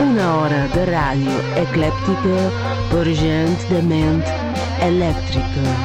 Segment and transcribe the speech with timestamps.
[0.00, 2.38] Una hora de ràdio eclèptica
[2.90, 4.22] per gent de ment
[4.88, 5.76] elèctrica.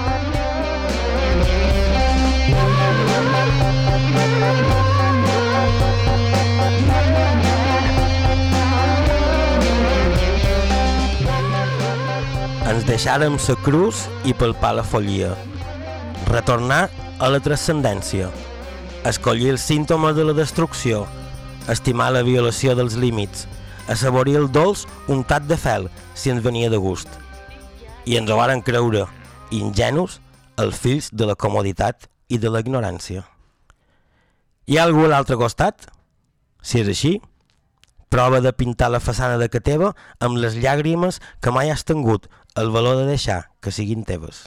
[12.73, 15.33] Ens deixàrem la cruz i palpar la follia.
[16.27, 18.29] Retornar a la transcendència.
[19.07, 21.03] Escollir els símptomes de la destrucció.
[21.69, 23.47] Estimar la violació dels límits.
[23.91, 27.09] Assaborir el dolç untat de fel, si ens venia de gust.
[28.07, 29.05] I ens ho varen creure,
[29.51, 30.21] ingenus,
[30.55, 33.25] els fills de la comoditat i de la ignorància.
[34.65, 35.89] Hi ha algú a l'altre costat?
[36.63, 37.17] Si és així,
[38.07, 39.91] prova de pintar la façana de ca teva
[40.23, 44.45] amb les llàgrimes que mai has tingut el valor de deixar que siguin teves.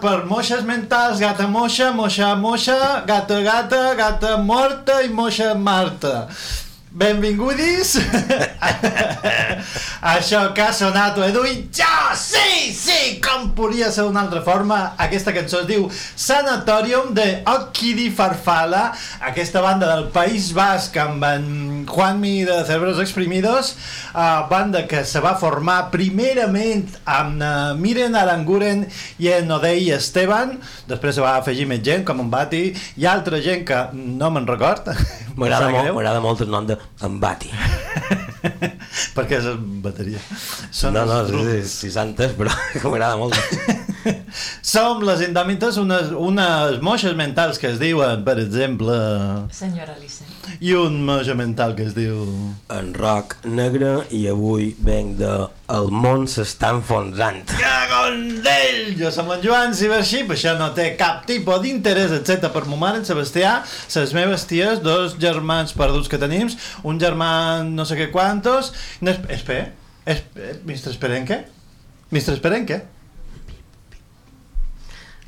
[0.00, 2.76] Per moixes mentals, gata moixa, moixa moixa,
[3.06, 6.28] gata gata, gata morta i moixa marta.
[6.96, 7.96] Benvingudis
[10.06, 14.38] Això que ha sonat ho he duit jo, sí, sí, com podria ser d'una altra
[14.46, 18.84] forma aquesta cançó es diu Sanatorium de Okidi Farfala
[19.26, 21.48] aquesta banda del País Basc amb en
[21.90, 23.72] Juanmi de Cerebros Exprimidos
[24.14, 28.86] uh, banda que se va formar primerament amb uh, Miren Aranguren
[29.18, 30.54] i en Odei Esteban
[30.86, 32.62] després se va afegir més gent com en Bati
[32.94, 34.92] i altra gent que no me'n record.
[35.34, 37.50] M'agrada molt, molt el nom de Embati.
[39.16, 39.48] perquè és
[39.84, 40.20] bateria
[40.70, 43.36] Són No, no, els sí, sí, sí santes, però que m'agrada molt.
[44.74, 48.94] Som les indòmites unes, unes moixes mentals que es diuen, per exemple,
[49.54, 50.24] Senyora Alice.
[50.60, 52.22] i un moixa mental que es diu...
[52.76, 55.30] En rock negre i avui venc de
[55.72, 57.42] El món s'està enfonsant.
[57.58, 58.92] Cagon d'ell!
[58.98, 62.48] Jo som en Joan Ciberxip, això no té cap tipus d'interès, etc.
[62.54, 66.50] Per mo mare, en Sebastià, ses meves ties, dos germans perduts que tenim,
[66.86, 67.30] un germà
[67.66, 68.72] no sé què quantos...
[69.00, 69.70] No, es- espera,
[70.06, 70.92] es, eh, Mr.
[70.94, 71.40] Esperenque?
[72.14, 72.36] Mr.
[72.38, 72.82] Esperenque?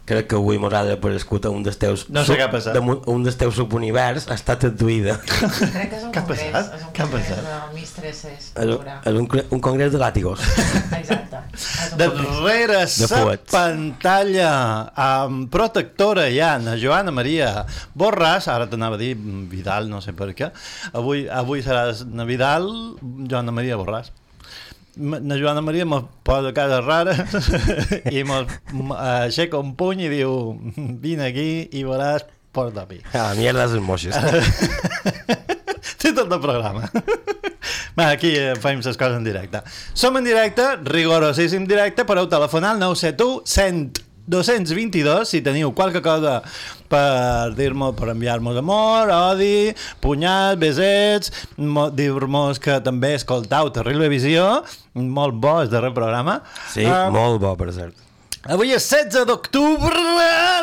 [0.08, 2.06] Crec que avui m'haurà d'aparegut a un dels teus...
[2.08, 2.72] No sé què ha passat.
[2.72, 2.80] de
[3.12, 5.18] Un dels teus subunivers ha estat adduïda.
[5.26, 6.70] Crec que és un Què ha passat?
[6.78, 7.44] És un Què ha congrés passat?
[7.44, 8.46] de mistresses.
[8.56, 8.72] És,
[9.12, 9.28] és un,
[9.58, 10.40] un congrés de làtigos.
[11.00, 11.42] Exacte.
[12.00, 13.50] Darrere sa fuets.
[13.52, 14.50] pantalla
[14.94, 17.64] amb protectora hi ha na Joana Maria
[17.98, 19.12] Borràs, ara t'anava a dir
[19.50, 20.50] Vidal, no sé per què.
[20.96, 22.70] Avui, avui seràs na Vidal,
[23.28, 24.12] Joana Maria Borràs.
[24.98, 27.14] Na Joana Maria me posa cara rara
[28.10, 30.32] i mos m- aixeca un puny i diu
[30.98, 32.98] vine aquí i veuràs porta pi.
[33.14, 34.16] A la mierda moixes.
[35.98, 36.88] Té tot el programa.
[37.98, 39.60] Va, aquí eh, fem les coses en directe.
[39.98, 46.42] Som en directe, rigorosíssim directe, podeu telefonar al 971 100 222 si teniu qualque cosa
[46.90, 49.70] per dir-nos, per enviar-nos amor, odi,
[50.02, 51.32] punyat, besets,
[51.94, 54.48] dir-nos que també escoltau Terrible Visió,
[54.94, 56.40] molt bo el darrer programa.
[56.72, 58.07] Sí, Ah, molt bo, per cert.
[58.46, 59.96] Avui és 16 d'octubre,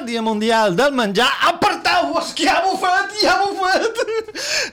[0.08, 1.28] Dia Mundial del Menjar.
[1.50, 3.98] Apartau-vos, que ja m'ho fet, ja m'ho fet!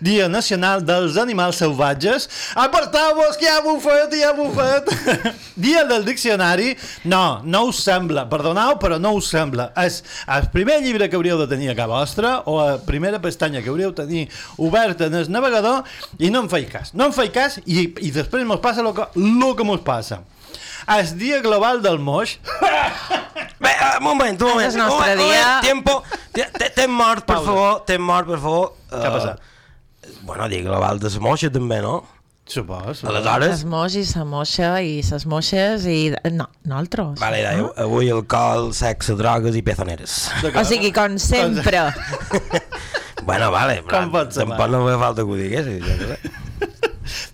[0.06, 2.28] Dia Nacional dels Animals Salvatges.
[2.54, 5.34] Apartau-vos, que ja m'ho fet, ja m'ho fet!
[5.58, 6.76] Dia del Diccionari.
[7.02, 9.72] No, no us sembla, perdoneu, però no us sembla.
[9.82, 13.64] És el primer llibre que hauríeu de tenir a casa vostra o la primera pestanya
[13.64, 14.28] que hauríeu de tenir
[14.62, 15.82] oberta en el navegador
[16.22, 16.94] i no em feia cas.
[16.94, 20.22] No em feia cas i, i després mos passa el que, lo que mos passa.
[20.88, 22.38] El dia global del moix
[23.62, 24.66] Bé, uh, un moment, un moment.
[24.66, 25.42] És el nostre un moment, dia.
[25.42, 26.02] Un moment, tiempo.
[26.74, 27.46] T'hem mort, per Pausa.
[27.46, 27.76] favor.
[27.86, 28.72] T'hem mort, per favor.
[28.90, 29.48] Què ha passat?
[30.26, 32.00] Bueno, dic global de la moixa, també, no?
[32.52, 33.04] Supos.
[33.06, 36.10] Aleshores, Ses moix i sa moixa i ses moixes i...
[36.34, 37.20] No, nosaltres.
[37.20, 37.52] vale, da,
[37.84, 40.16] avui alcohol, sexe, drogues i pezoneres.
[40.50, 41.86] O sigui, com sempre.
[43.22, 45.84] Bueno, vale, però Com pot ser, tampoc no me falta que ho diguessis.
[45.86, 46.32] què sé.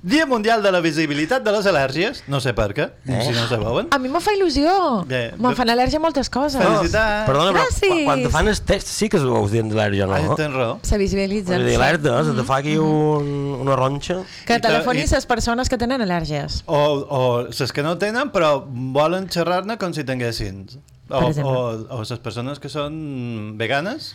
[0.02, 2.22] Dia Mundial de la Visibilitat de les Al·lèrgies.
[2.28, 3.20] No sé per què, Eh?
[3.26, 3.86] si no sabeu.
[3.90, 5.04] A mi me fa il·lusió.
[5.06, 5.56] Bé, Me'n bé.
[5.56, 6.60] fan al·lèrgia a moltes coses.
[6.62, 7.26] Felicitats.
[7.28, 7.88] Perdona, però Gràcies.
[7.88, 10.14] quan, quan te fan els tests sí que us dient l'al·lèrgia, no?
[10.32, 10.78] Ah, tens raó.
[10.82, 11.56] Se visibilitzen.
[11.58, 11.82] Vull dir, sí.
[11.82, 14.22] alerta, se te fa aquí un, una ronxa.
[14.46, 16.62] Que I te- telefonin i- les persones que tenen al·lèrgies.
[16.66, 20.66] O, o les que no tenen, però volen xerrar-ne com si tinguessin.
[21.10, 21.52] O, o,
[21.96, 24.10] o les persones que són veganes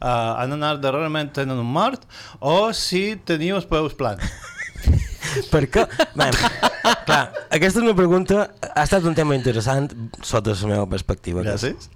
[0.00, 2.04] uh, han anat darrerament tenen un mort
[2.38, 4.22] o si teniu els peus plans.
[5.50, 5.84] Per què?
[6.16, 6.30] Bé,
[7.06, 9.88] clar, aquesta és una pregunta, ha estat un tema interessant
[10.22, 11.42] sota la meva perspectiva.
[11.46, 11.88] Gràcies.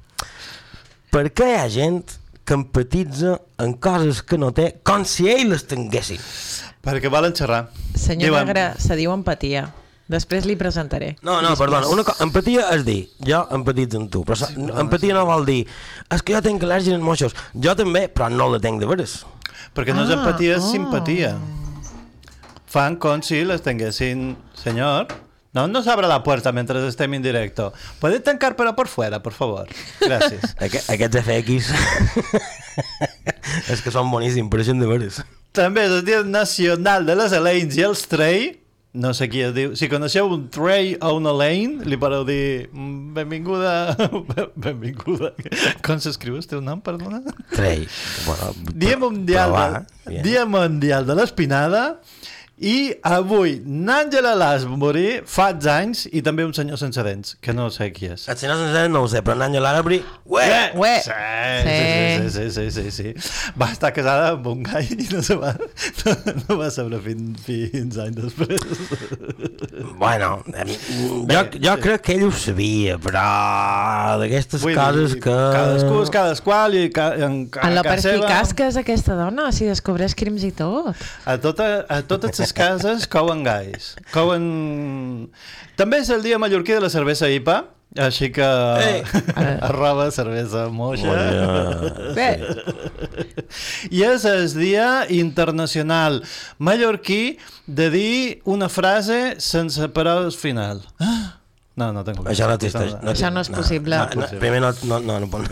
[1.11, 5.51] Per què hi ha gent que empatitza en coses que no té com si ells
[5.51, 6.19] les tinguessin?
[6.83, 7.69] Perquè volen xerrar.
[7.95, 9.69] Senyor Diuen- Negre, se diu empatia.
[10.11, 11.13] Després li presentaré.
[11.23, 15.23] No, no, perdona, una empatia és dir, jo empatitzo amb tu, però sí, empatia no
[15.29, 15.61] vol dir,
[16.11, 19.21] és que jo tinc al·lèrgia als moixos, jo també, però no la tinc de veres.
[19.77, 20.71] Perquè no és Ah, empatia, és oh.
[20.73, 21.37] simpatia.
[22.71, 24.37] Fan com si les tinguessin...
[24.55, 25.09] Senyor,
[25.53, 27.73] no nos abra la puerta mentre estem en directo.
[27.99, 29.67] Puede tancar però por fuera, por favor.
[30.01, 30.55] Gràcies.
[30.63, 31.73] Aqu aquests FX
[33.75, 35.19] és que són boníssims, pareixen de veres.
[35.57, 38.53] També és el Dia Nacional de les Elaines i els Trey.
[38.95, 39.75] No sé qui es diu.
[39.79, 43.75] Si coneixeu un Trey o una Elaine, li podeu dir "Mm, benvinguda...
[44.67, 45.33] benvinguda.
[45.87, 47.23] Com s'escriu el teu nom, perdona?
[47.55, 47.87] Trei.
[48.27, 50.23] Bueno, Dia Mundial, però va, de, bien.
[50.27, 51.85] Dia Mundial de l'Espinada
[52.61, 57.87] I avui n'Àngela Lasbury fa anys i també un senyor sense dents, que no sé
[57.97, 58.27] qui és.
[58.29, 60.03] El senyor Sencer no ho sé, però en Àngel Arabri...
[60.29, 60.49] Ué!
[60.77, 60.91] Ué.
[61.01, 61.15] Sí,
[61.65, 63.55] sí, sí, sí, sí, sí, sí.
[63.57, 67.41] Va estar casada amb un gai i no, se va, no, no va saber fins,
[67.47, 68.67] fins anys després.
[69.97, 70.75] Bueno, em,
[71.33, 73.25] jo, jo crec que ell ho sabia, però
[74.21, 75.39] d'aquestes coses dir, que...
[75.57, 79.49] Cadascú és cadasqual i ca, en, ca, En la seva- perspicaç que és aquesta dona,
[79.57, 80.93] si descobreix crims i tot.
[81.25, 83.95] A, tota, a totes les cases couen gais.
[84.15, 85.31] Couen...
[85.81, 87.63] També és el dia mallorquí de la cervesa IPA,
[87.99, 89.01] així que Ei.
[89.69, 91.11] arroba cervesa moixa.
[91.11, 92.13] Moja.
[92.15, 92.29] Bé,
[93.91, 96.21] I és el dia internacional
[96.59, 98.15] mallorquí de dir
[98.45, 100.85] una frase sense paraules final.
[101.01, 101.40] Ah!
[101.79, 102.97] No, no tengo Això no existeix.
[103.13, 103.97] Això no és possible.
[103.97, 105.47] No, no, primer no, no, no, no, pot...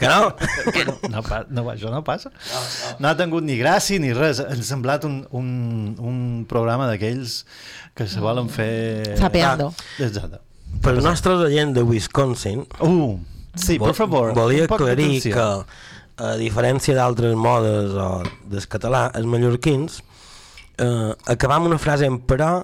[0.00, 0.30] que no?
[1.10, 2.30] No, pa, no, això no passa.
[2.30, 2.92] No, no.
[3.02, 4.40] no ha tingut ni gràcia ni res.
[4.46, 5.50] Ens ha semblat un, un,
[5.98, 7.42] un programa d'aquells
[7.98, 9.18] que se volen fer...
[9.20, 9.72] Sapeando.
[9.98, 10.40] Exacte.
[10.80, 13.18] Per el nostre oient de Wisconsin, Uh,
[13.58, 14.30] sí, per favor.
[14.38, 15.48] volia aclarir que,
[16.20, 18.08] a diferència d'altres modes o
[18.52, 20.00] del català, els mallorquins
[20.78, 22.60] eh, acabam una frase en però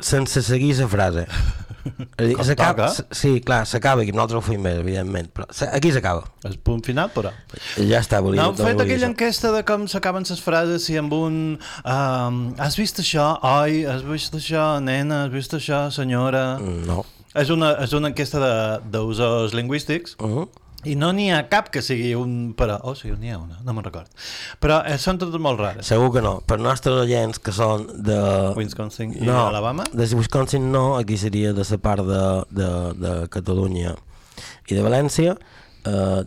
[0.00, 1.26] sense seguir la frase.
[2.18, 6.24] Dir, s'acaba- Sí, clar, s'acaba aquí, nosaltres ho fem bé, evidentment, però aquí s'acaba.
[6.44, 7.30] El punt final, però...
[7.78, 8.42] Ja està, volia...
[8.42, 9.10] No, han fet aquella això.
[9.12, 11.36] enquesta de com s'acaben les frases si amb un...
[11.84, 13.28] Um, has vist això?
[13.42, 15.24] Oi, has vist això, nena?
[15.26, 16.58] Has vist això, senyora?
[16.60, 17.04] No.
[17.36, 20.48] És una, és una enquesta d'usos lingüístics Uh -huh.
[20.86, 22.78] I no n'hi ha cap que sigui un però.
[22.86, 24.10] Oh, sí, n'hi ha una, no me'n record.
[24.62, 25.88] Però eh, són totes molt rares.
[25.88, 26.38] Segur que no.
[26.46, 28.18] Per nostres oients que són de...
[28.56, 29.86] Wisconsin i no, Alabama?
[29.92, 33.96] de Wisconsin no, aquí seria de la part de, de, de Catalunya
[34.68, 35.36] i de València.
[35.86, 36.22] Eh,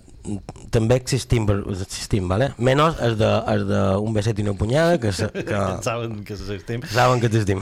[0.71, 2.51] també existim, existim vale?
[2.61, 6.37] menys els de, els de un beset i una punyada que, se, que saben que
[6.37, 6.85] s'estim.
[6.93, 7.59] saben que existim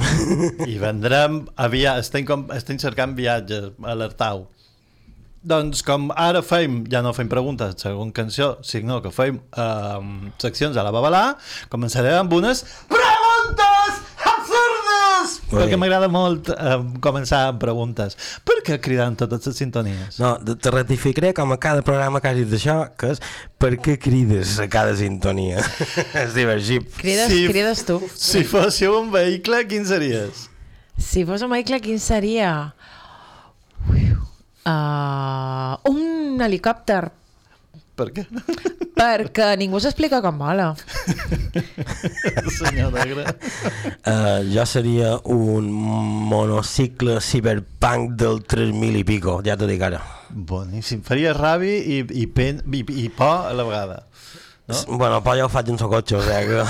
[0.67, 4.45] I vendrem aviat, estem, com, estem cercant viatges, alertau.
[5.43, 10.75] Doncs com ara fem, ja no fem preguntes segons cançó, sinó que fem um, seccions
[10.75, 11.35] a la babalà,
[11.71, 15.37] començarem amb unes preguntes absurdes!
[15.47, 18.17] Molt Perquè m'agrada molt um, començar amb preguntes.
[18.43, 20.17] Per què criden totes les sintonies?
[20.19, 23.21] no, te ratificaré com a cada programa que hagis d'això que és
[23.61, 25.61] per què crides a cada sintonia
[26.25, 27.45] és divergit crides, Sí.
[27.53, 28.01] crides tu.
[28.15, 30.49] Si fóssiu un vehicle, quin series?
[30.97, 32.73] Si fos un vehicle, quin seria?
[34.67, 37.05] Uh, un helicòpter,
[37.97, 38.25] Per què?
[38.97, 40.71] perquè ningú s'explica com vola.
[42.57, 43.23] Senyor negre.
[44.03, 50.01] Uh, jo seria un monocicle cyberpunk del 3000 i pico, ja t'ho dic ara.
[50.29, 51.01] Boníssim.
[51.05, 54.03] Faria ràbi i, i, pen, i, i por a la vegada.
[54.67, 54.83] No?
[54.97, 56.65] Bueno, però ja ho faig en el cotxe, o sigui que...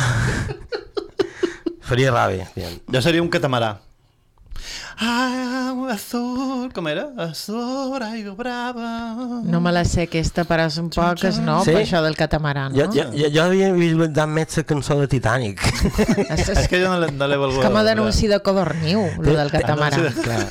[1.87, 2.45] Faria ràbia.
[2.91, 3.77] Jo seria un catamarà.
[5.89, 7.07] Azul, com era?
[7.17, 9.41] Azul, aigua brava.
[9.45, 11.71] No me la sé aquesta, però és un poc es no, Sí?
[11.71, 12.75] per això del catamarà, no?
[12.77, 15.61] Jo, jo, jo, jo havia visualitzat més la cançó de Titanic.
[15.63, 17.63] És, És és, que jo no l'he no volgut.
[17.63, 19.97] com a denunci de codorniu, lo del catamarà.
[19.97, 20.47] De- Clar.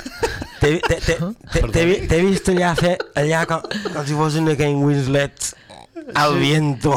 [0.57, 3.61] T'he vist allà fer allà com,
[3.93, 5.51] com si fos una Kane Winslet
[6.15, 6.95] al viento.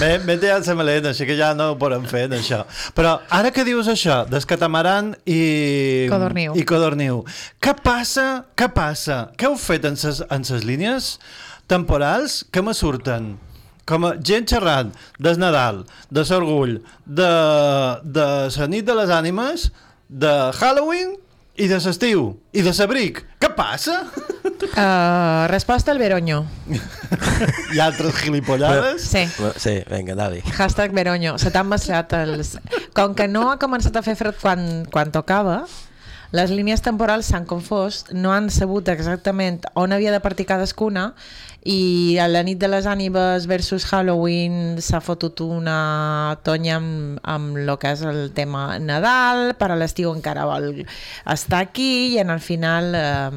[0.00, 2.62] M'he tirat la melena, així que ja no ho podem fer, això.
[2.96, 6.06] Però ara que dius això, des catamaran i...
[6.10, 6.56] Codorniu.
[6.58, 7.22] I codorniu,
[7.62, 8.26] què passa?
[8.56, 9.22] Què passa?
[9.38, 11.14] Què heu fet en ses, en ses línies
[11.70, 13.36] temporals que me surten?
[13.88, 16.76] Com a gent xerrant des Nadal, de l'orgull,
[17.06, 17.30] de,
[18.04, 18.26] de
[18.56, 19.70] la nit de les ànimes,
[20.10, 21.16] de Halloween
[21.56, 23.24] i de l'estiu, i de l'abric.
[23.40, 24.04] Què passa?
[24.62, 26.46] Uh, resposta al Veroño.
[27.72, 29.02] Hi ha altres gilipollades?
[29.02, 29.24] Sí.
[29.56, 30.42] Sí, vinga, dali.
[30.56, 31.38] Hashtag Veroño.
[31.38, 32.58] Se t'han mesclat els...
[32.96, 35.62] Com que no ha començat a fer fred quan, quan tocava,
[36.36, 41.14] les línies temporals s'han confós, no han sabut exactament on havia de partir cadascuna
[41.64, 47.58] i a la nit de les ànimes versus Halloween s'ha fotut una tonya amb, amb
[47.60, 52.32] el que és el tema Nadal, per a l'estiu encara vol estar aquí i en
[52.32, 53.30] el final eh,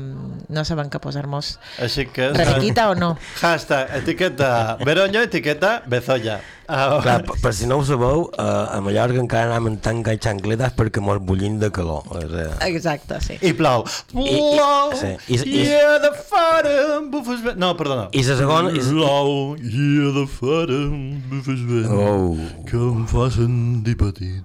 [0.48, 1.58] no saben què posar-nos.
[1.84, 2.32] Així que...
[2.32, 3.14] Rebequita o no?
[3.44, 6.40] Hashtag, etiqueta Veroño, etiqueta Bezoya.
[6.64, 10.14] Uh, Clar, per, per si no ho sabeu, uh, a Mallorca encara anem en tanga
[10.16, 12.06] i xancletes perquè mos bullim de calor.
[12.08, 13.36] O sigui, Exacte, sí.
[13.44, 13.84] I plou.
[14.16, 14.94] I- Plou.
[14.96, 15.12] sí.
[15.36, 17.58] I- i- a de fora em bufes vent.
[17.60, 18.08] No, perdona.
[18.16, 18.72] I la segona...
[18.72, 19.58] I, Plou.
[19.60, 21.92] I a de fora em bufes vent.
[21.92, 22.38] oh,
[22.70, 24.44] Que em fa sentir petit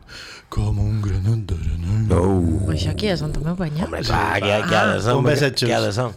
[0.50, 2.18] com un granet d'arena.
[2.18, 2.70] oh.
[2.74, 3.22] Això qui és?
[3.22, 3.86] On també penya?
[3.86, 5.14] Home, clar, què, què ha de ser?
[5.14, 6.10] Un beset què- què ha de ser?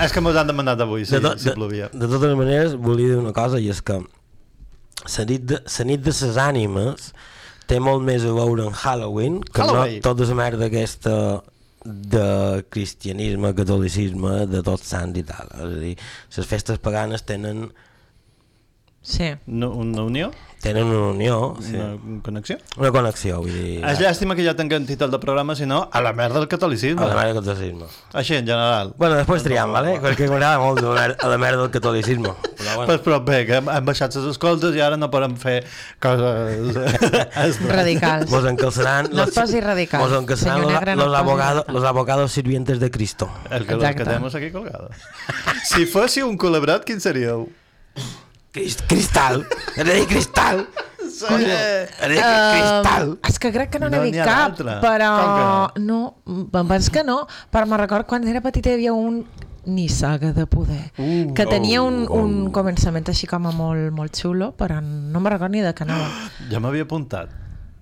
[0.00, 1.88] És que mos han demanat avui, sí, de, to- si de, plovia.
[1.92, 3.96] de totes maneres, volia dir una cosa, i és que
[5.06, 7.12] la nit de, la nit de ses ànimes
[7.70, 10.00] té molt més a veure amb Halloween que Halloween.
[10.00, 11.14] no tota la merda aquesta
[11.84, 15.48] de cristianisme, catolicisme, de tots sants i tal.
[15.54, 15.94] És a dir,
[16.36, 17.70] les festes paganes tenen,
[19.02, 19.30] Sí.
[19.46, 20.30] No, una unió?
[20.60, 21.74] Tenen una unió, sí.
[21.74, 22.58] Una connexió?
[22.76, 23.80] una connexió, vull dir...
[23.88, 27.00] És llàstima que ja tinguem títol de programa, sinó a la merda del catolicisme.
[27.00, 27.88] A la merda del catolicisme.
[28.12, 28.92] Així, en general.
[29.00, 29.96] Bueno, després triam, vale?
[30.04, 32.34] Perquè m'agrada molt a la merda del catolicisme.
[32.44, 32.86] Però bueno.
[32.90, 35.62] Pues, però bé, que hem, baixat les escoltes i ara no podem fer
[36.02, 36.76] coses...
[37.80, 38.28] Radicals.
[38.32, 39.10] Mos encalçaran...
[39.16, 43.30] No es posi radical, Mos encalçaran los, no los, abogados, los abogados sirvientes de Cristo.
[43.50, 44.96] El que, que tenemos aquí colgados.
[45.64, 47.48] Si fóssiu un culebrat, quin seríeu?
[48.52, 49.46] Crist, cristal!
[49.76, 50.66] Dir cristal!
[51.28, 53.10] Coño, he de dir cristal!
[53.10, 55.70] Uh, és que crec que no n'he No dit cap, però...
[55.78, 56.00] No?
[56.26, 57.20] em penso que no,
[57.52, 59.22] però me record quan era petita hi havia un
[59.70, 64.18] nissaga de poder, Uh, que tenia un, oh, un començament així com a molt, molt
[64.18, 66.10] xulo, però no me record ni de què anava.
[66.50, 67.30] Ja m'havia apuntat.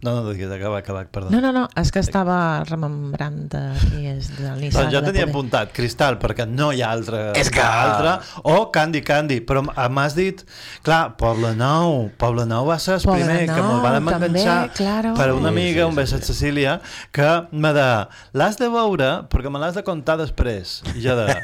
[0.00, 1.30] No, no, digues, acaba, acaba, perdó.
[1.30, 3.62] No, no, no, és que estava remembrant de
[3.96, 5.28] ries del Doncs nissaga jo de tenia poder.
[5.34, 10.14] apuntat Cristal, perquè no hi ha altra, És que- altra, o Candy Candy, però m'has
[10.14, 10.44] dit,
[10.82, 14.28] clar, Poble Nou, Poble Nou va ser el Poble primer que Nou, me'l van també,
[14.38, 15.14] enganxar claro.
[15.14, 19.10] per una Sí, amiga, sí, un sí, beset Cecília, que me de, l'has de veure
[19.28, 20.82] perquè me l'has de contar després.
[20.94, 21.26] I jo de,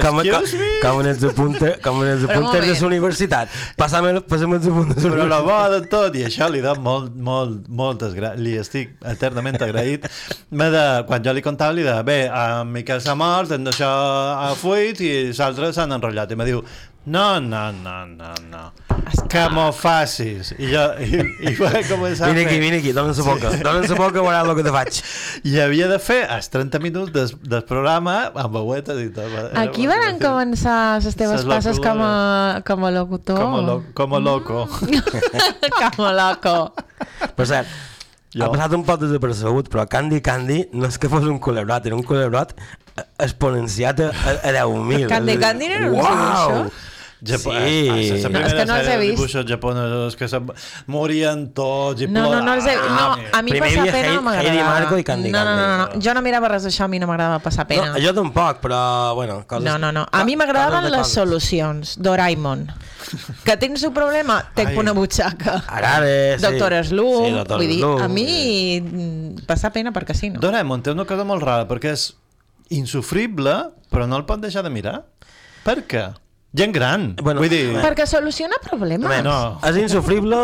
[0.00, 0.42] Com, com,
[0.82, 3.48] com en els apuntes, com en els un apuntes de la universitat.
[3.76, 6.80] Passa'm, passa'm els apuntes de la Però la bo de tot, i això li dono
[6.80, 8.34] molt, molt, moltes gra...
[8.38, 10.06] li estic eternament agraït.
[10.50, 13.88] De, quan jo li contava, li de, bé, en Miquel s'ha mort, en això
[14.42, 16.32] ha fuit i els altres s'han enrotllat.
[16.32, 16.62] I me diu,
[17.06, 18.62] no, no, no, no, no,
[19.30, 20.50] que m'ho facis.
[20.58, 23.52] I jo, i, i va començar Vine aquí, vine aquí, dona'm la boca.
[23.60, 25.00] Dona'm la boca, veuràs el que te faig.
[25.46, 29.36] I havia de fer els 30 minuts des, del programa amb veuetes i tot.
[29.62, 32.14] Aquí van començar les teves Ses passes com a,
[32.66, 33.38] com a locutor.
[33.38, 34.64] Com a, lo, com a loco.
[35.80, 36.56] com a loco.
[37.38, 37.70] Per cert,
[38.34, 38.44] Jo.
[38.44, 41.96] ha passat un poc desapercebut, però Candy Candy no és que fos un culebrot, era
[41.96, 42.52] un culebrot
[43.22, 45.06] exponenciat a, a, a 10.000.
[45.08, 46.52] Candy Candy no era un Uau!
[46.58, 46.94] dibuixo?
[47.26, 47.88] Japo Sí.
[48.22, 49.10] La No, és que no els he vist.
[49.16, 50.40] dibuixos japonesos que se
[50.86, 53.26] morien tots i No, no, no, els he, no, ploraven.
[53.32, 54.50] a mi Primer passar pena no m'agradava.
[54.54, 56.98] Heidi Marco i Candy no, no, no, no, jo no mirava res d'això, a mi
[57.02, 57.92] no m'agradava passar pena.
[57.92, 59.64] No, jo tampoc, però, bueno, coses...
[59.64, 60.06] No, no, no.
[60.10, 61.96] A mi m'agradaven les solucions.
[61.98, 62.66] Doraemon.
[63.44, 64.40] Que tens un problema?
[64.54, 64.78] Tenc Ai.
[64.78, 65.62] una butxaca.
[65.68, 66.42] Arare, sí.
[66.46, 67.26] Doctor Slum.
[67.26, 68.02] Sí, Doctor Vull dir, Slum.
[68.02, 70.40] a mi passar pena perquè sí, no?
[70.40, 72.08] Doraemon té una cosa molt rara perquè és
[72.70, 73.52] insufrible
[73.92, 75.04] però no el pot deixar de mirar.
[75.64, 76.02] Per què?
[76.56, 77.10] Gent gran.
[77.22, 77.64] Bueno, Vull dir...
[77.82, 79.06] Perquè soluciona problemes.
[79.10, 79.58] Home, No.
[79.66, 80.38] És insufrible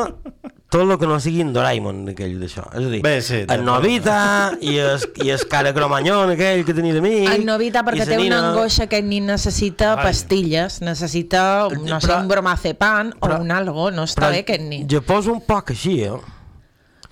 [0.73, 2.63] tot el que no sigui en Doraemon, aquell d'això.
[2.73, 6.73] És a dir, Bé, sí, en Novita i el, i el cara cromanyón aquell que
[6.77, 7.29] tenia d'amic.
[7.29, 10.07] En Novita, perquè té una angoixa que nin necessita Ai.
[10.07, 11.43] pastilles, necessita,
[11.77, 14.89] no sé, Però- un bromazepan o però- un algo, no està bé aquest nin.
[14.89, 16.13] Japó és un poc així, eh?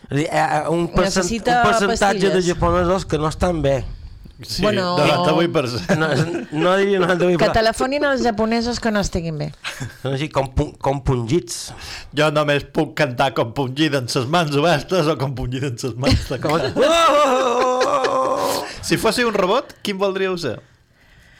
[0.08, 2.46] És a dir, eh, un, percent, un percentatge de pastilles.
[2.54, 3.84] japonesos que no estan bé.
[4.42, 5.96] Sí, Bueno- 98%.
[5.98, 6.08] No,
[6.52, 9.50] no diria 98, Que però telefonin als japonesos que no estiguin bé.
[10.02, 10.48] són així com,
[10.80, 11.72] com pungits.
[12.16, 15.94] Jo només puc cantar com pungida en ses mans obertes o com pungida en ses
[15.96, 16.38] mans Com...
[16.40, 16.72] tancades.
[18.82, 20.56] Si fóssiu un robot, quin voldríeu ser?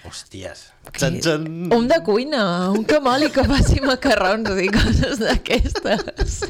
[0.07, 0.67] Hòsties.
[0.97, 1.43] Txan, txan.
[1.77, 6.41] Un de cuina, un camoli que faci macarrons i coses d'aquestes.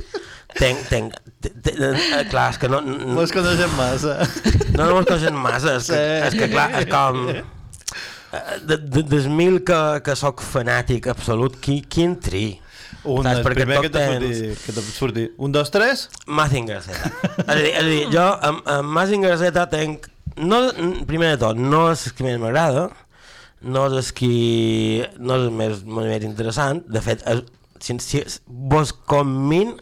[0.58, 1.29] Tenc, tenc, te- te-
[2.30, 4.18] clar, és que no, no, es coneixem massa.
[4.76, 6.26] no, no mos coneixen massa, és que, Sí.
[6.28, 7.22] és que clar, és com...
[7.32, 7.44] eh,
[8.62, 12.60] De, de, des mil que, que sóc fanàtic absolut, qui, quin tri?
[13.02, 13.38] Un, Saps?
[13.40, 15.24] el Perquè primer que te tens- surti, que surti.
[15.38, 16.08] Un, dos, tres?
[16.28, 16.92] Mazinger Z.
[16.94, 20.06] és, a dir, és a dir, jo amb, amb Mazinger Z tenc...
[20.36, 20.60] No,
[21.08, 22.84] primer de tot, no és el que més m'agrada,
[23.66, 24.30] no és el que...
[25.18, 27.42] no és el més, molt més interessant, de fet, és,
[27.82, 29.74] si, si vos conmin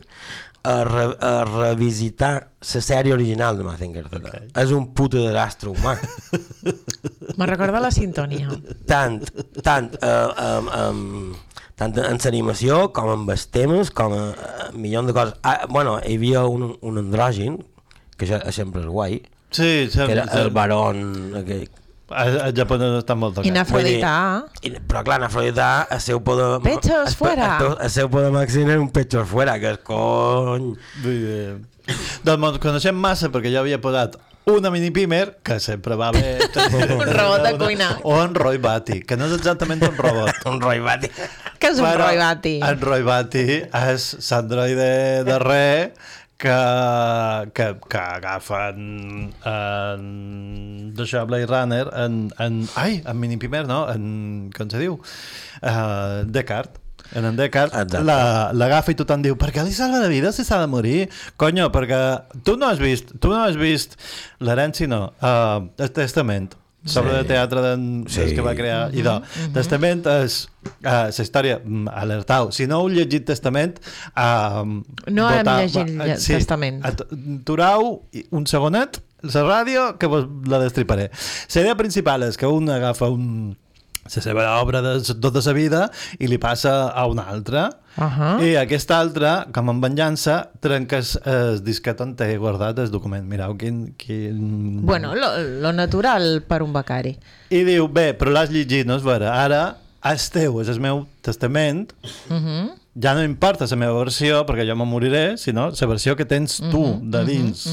[0.69, 4.21] a, re, a revisitar la sèrie original de Mazinger Z.
[4.21, 4.49] Okay.
[4.65, 5.95] És un puto desastre humà.
[7.39, 8.51] Me recorda la sintonia.
[8.91, 9.23] tant,
[9.65, 15.09] tant, uh, um, um, tant en l'animació com en els temes, com a, a milions
[15.09, 15.39] de coses.
[15.47, 17.61] Ah, bueno, hi havia un, un andrògin,
[18.19, 20.13] que això sempre és guai, Sí, que sempre.
[20.19, 20.99] era el barón
[21.39, 21.69] aquell.
[22.09, 23.55] Els japonesos estan molt I tocats.
[23.55, 24.13] n'Afrodita.
[24.65, 26.47] I, però clar, en Afrodita, el seu poder...
[26.65, 27.51] Pechos fuera.
[27.67, 30.71] El, seu poder màxim era un pechos fuera, que és cony...
[31.03, 31.45] Vull dir...
[32.25, 34.17] Doncs mos coneixem massa perquè jo havia posat
[34.49, 36.39] una mini pimer que sempre va bé
[36.97, 37.89] Un robot de cuina.
[38.05, 41.09] o en Roy Batty que no és exactament un robot Un Roy Batty.
[41.61, 42.55] Que és un Però Roy Batty.
[42.65, 43.45] en Roy Batty
[43.81, 44.91] és l'androide
[45.29, 45.65] de re
[46.39, 50.05] que, que, que agafen en,
[50.95, 54.05] d'això Blade Runner en, en, ai, en Mini Pimer no, en,
[54.55, 55.01] com se diu?
[55.59, 56.85] Uh, Descartes.
[57.17, 60.61] En en Descartes l'agafa i tothom diu per què li salva la vida si s'ha
[60.63, 61.09] de morir?
[61.41, 62.01] Conyo, perquè
[62.47, 63.99] tu no has vist, tu no has vist
[64.45, 66.53] l'herència, no, uh, el testament
[66.85, 67.19] sobre Sí.
[67.19, 68.29] el teatre d'en Sí.
[68.29, 68.35] sí.
[68.35, 69.21] que va crear idò.
[69.53, 70.49] Testament és
[70.85, 72.53] uh, la història, mm, alertau.
[72.53, 73.79] Si no heu llegit Testament,
[74.17, 74.65] uh,
[75.11, 76.85] No hem llegit lle- Testament.
[76.87, 81.11] Aturau un segonet la ràdio que vos la destriparé.
[81.55, 83.57] La idea principal és que un agafa un,
[84.15, 87.69] la seva obra de tota la vida i li passa a un altre
[87.99, 88.39] Ahà.
[88.45, 93.57] i aquest altre, com en venjança trenca el, disquet on té guardat el document mireu
[93.59, 94.81] quin, quin...
[94.87, 97.17] Bueno, lo, lo natural per un becari.
[97.51, 99.63] i diu, bé, però l'has llegit, no és vera ara
[100.13, 101.91] és teu, és el meu testament
[102.29, 102.71] Uh -huh.
[103.03, 106.61] ja no importa la meva versió perquè jo me moriré, sinó la versió que tens
[106.71, 107.67] tu de dins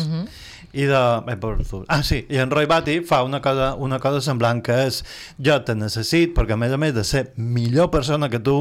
[0.76, 1.02] i de...
[1.32, 1.38] Eh,
[1.70, 1.84] tu.
[1.88, 5.02] Ah, sí, i en Roy Batty fa una cosa, una cosa semblant que és
[5.40, 8.60] jo te necessit perquè a més a més de ser millor persona que tu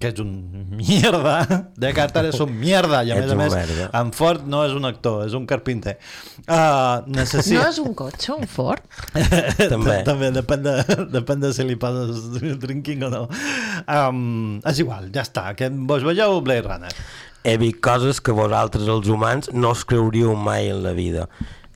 [0.00, 0.32] que és un
[0.72, 1.34] mierda
[1.82, 4.72] de Carter és un mierda i a Ets més a més en Ford no és
[4.76, 5.98] un actor, és un carpinter
[6.46, 8.86] uh, necessit No és un cotxe, un Ford?
[9.74, 10.00] També.
[10.08, 10.76] també depèn de,
[11.12, 12.30] depèn de si li poses
[12.64, 16.94] drinking o no um, és igual, ja està que vos veieu Blade Runner
[17.42, 21.26] He vist coses que vosaltres, els humans, no us creuríeu mai en la vida.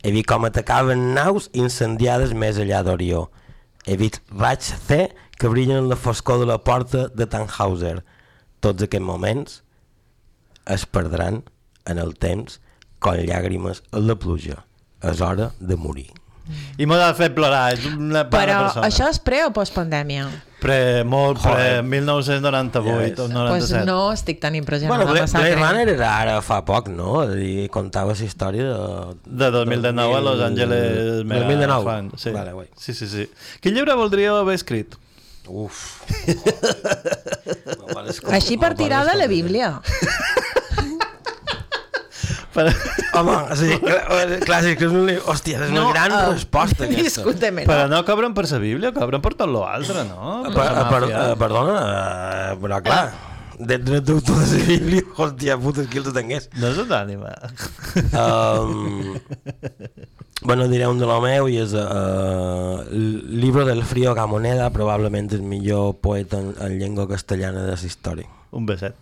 [0.05, 3.31] He vist com atacaven naus incendiades més allà d'Orió.
[3.88, 5.07] He vist raigs C
[5.40, 8.03] que brillen en la foscor de la porta de Tannhauser.
[8.61, 9.62] Tots aquests moments
[10.77, 11.42] es perdran
[11.88, 12.61] en el temps
[13.00, 14.61] com llàgrimes en la pluja.
[15.05, 16.23] És hora de morir.
[16.78, 20.26] I m'ho ha fet plorar, és una bona Però persona això és pre o postpandèmia?
[20.64, 21.83] pre, molt pre, Joder.
[21.85, 23.14] 1998 Ja o ves.
[23.18, 25.57] Doncs 97 no estic tan impressionada Bueno, Blade, la Blade.
[25.61, 27.20] Runner era ara fa poc, no?
[27.37, 28.78] I contava la història de...
[29.44, 31.85] de 2019 a Los Angeles 2019.
[31.85, 32.30] Fan, sí.
[32.33, 32.68] Vale, guai.
[32.76, 33.28] sí, sí, sí.
[33.61, 34.96] Quin llibre voldríeu haver escrit?
[35.48, 36.00] Uf.
[38.33, 39.74] Així per tirar de la Bíblia.
[42.55, 42.64] Per...
[43.19, 43.35] Home,
[44.47, 47.25] clar, sí, que és una, hòstia, és una No, gran eh, resposta aquesta.
[47.25, 47.64] Discúteme.
[47.67, 50.40] Però no cobren per la Bíblia, cobren per tot lo altre, no?
[50.47, 53.05] Per, Per la per, eh, perdona, eh, però clar,
[53.59, 56.49] de dret d'autor de la Bíblia, hòstia puta, qui els tingués.
[56.62, 57.35] No és un ànima.
[58.14, 59.19] Um,
[60.43, 65.33] bueno, diré un de lo meu i és uh, el libro del frío Gamoneda, probablement
[65.33, 68.29] el millor poeta en, en llengua castellana de la història.
[68.55, 68.95] Un beset.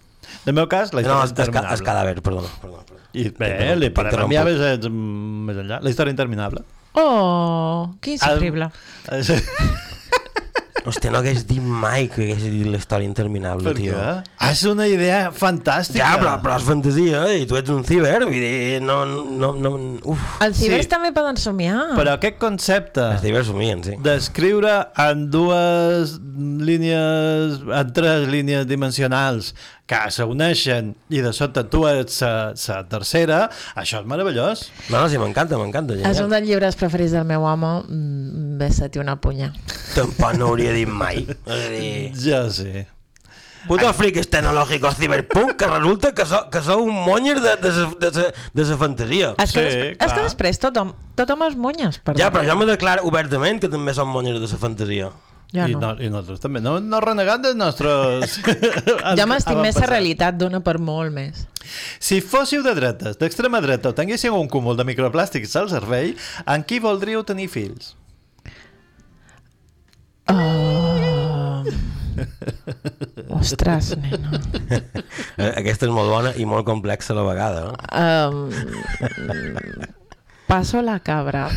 [0.46, 1.74] En el meu cas, la No, història és, és, interminable.
[1.76, 2.52] és cadàver, perdona.
[2.62, 3.01] perdona, perdona.
[3.14, 4.36] I bé, T'interromp- li podem t'interrompo.
[4.40, 5.80] enviar mm, més enllà.
[5.84, 6.62] La història interminable.
[6.94, 8.70] Oh, que insufrible.
[9.10, 9.22] Eh,
[10.82, 13.92] Hòstia, no hagués dit mai que hagués dit la història interminable, Per tio.
[13.94, 14.32] què?
[14.42, 16.00] Ah, és una idea fantàstica.
[16.02, 17.36] Ja, però, però és fantasia, eh?
[17.44, 19.70] i tu ets un ciber, vull dir, no, no, no,
[20.10, 20.24] uf.
[20.42, 20.90] Els cibers Sí.
[20.90, 21.92] també poden somiar.
[21.94, 23.94] Però aquest concepte Els cibers somien, sí.
[24.02, 24.74] d'escriure
[25.06, 26.16] en dues
[26.66, 29.52] línies, en tres línies dimensionals
[29.92, 33.42] que s'uneixen i de sota tu ets la tercera,
[33.76, 34.62] això és meravellós.
[34.88, 35.98] No, no, sí, m'encanta, m'encanta.
[36.08, 37.74] És un dels llibres preferits del meu home.
[37.92, 39.50] Mm, Besa-t'hi una punya.
[39.94, 41.26] Tampoc no hauria dit mai.
[41.44, 42.86] Dir, Ja sí.
[43.68, 48.08] putos friques tecnològicos ciberpunk que resulta que, so, que sou un monyer de, de, de,
[48.16, 49.34] sa- de sa fantasia.
[49.38, 52.18] És que, Sí, des, és que després tothom, tothom és monyes, perdó.
[52.18, 55.12] Ja, però jo me declaro obertament que també som monyers de sa fantasia.
[55.52, 55.80] Jo I, no.
[55.80, 56.62] no, I nosaltres també.
[56.64, 58.38] No, no renegant dels nostres...
[59.18, 59.88] Jo m'estic més la avantpassats.
[59.90, 61.42] realitat, dona per molt més.
[62.00, 66.14] Si fóssiu de dretes, d'extrema dreta, o tinguéssiu un cúmul de microplàstics al cervell,
[66.48, 67.92] en qui voldríeu tenir fills?
[70.32, 71.62] Oh.
[73.32, 74.40] Ostres, nena.
[75.36, 77.64] Eh, Aquesta és molt bona i molt complexa a la vegada.
[77.68, 77.74] No?
[77.92, 78.50] Um,
[80.46, 81.48] paso la cabra.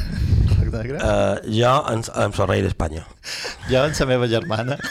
[0.75, 3.05] Uh, jo en, en sóc rei d'Espanya.
[3.69, 4.77] Jo en la meva germana.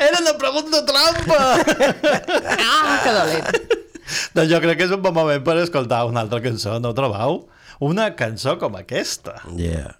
[0.00, 1.40] Era una pregunta trampa!
[2.60, 3.48] Ah, que dolent.
[4.34, 6.96] doncs jo crec que és un bon moment per escoltar una altra cançó, no ho
[6.96, 7.42] trobeu?
[7.84, 9.40] Una cançó com aquesta.
[9.56, 9.99] Yeah.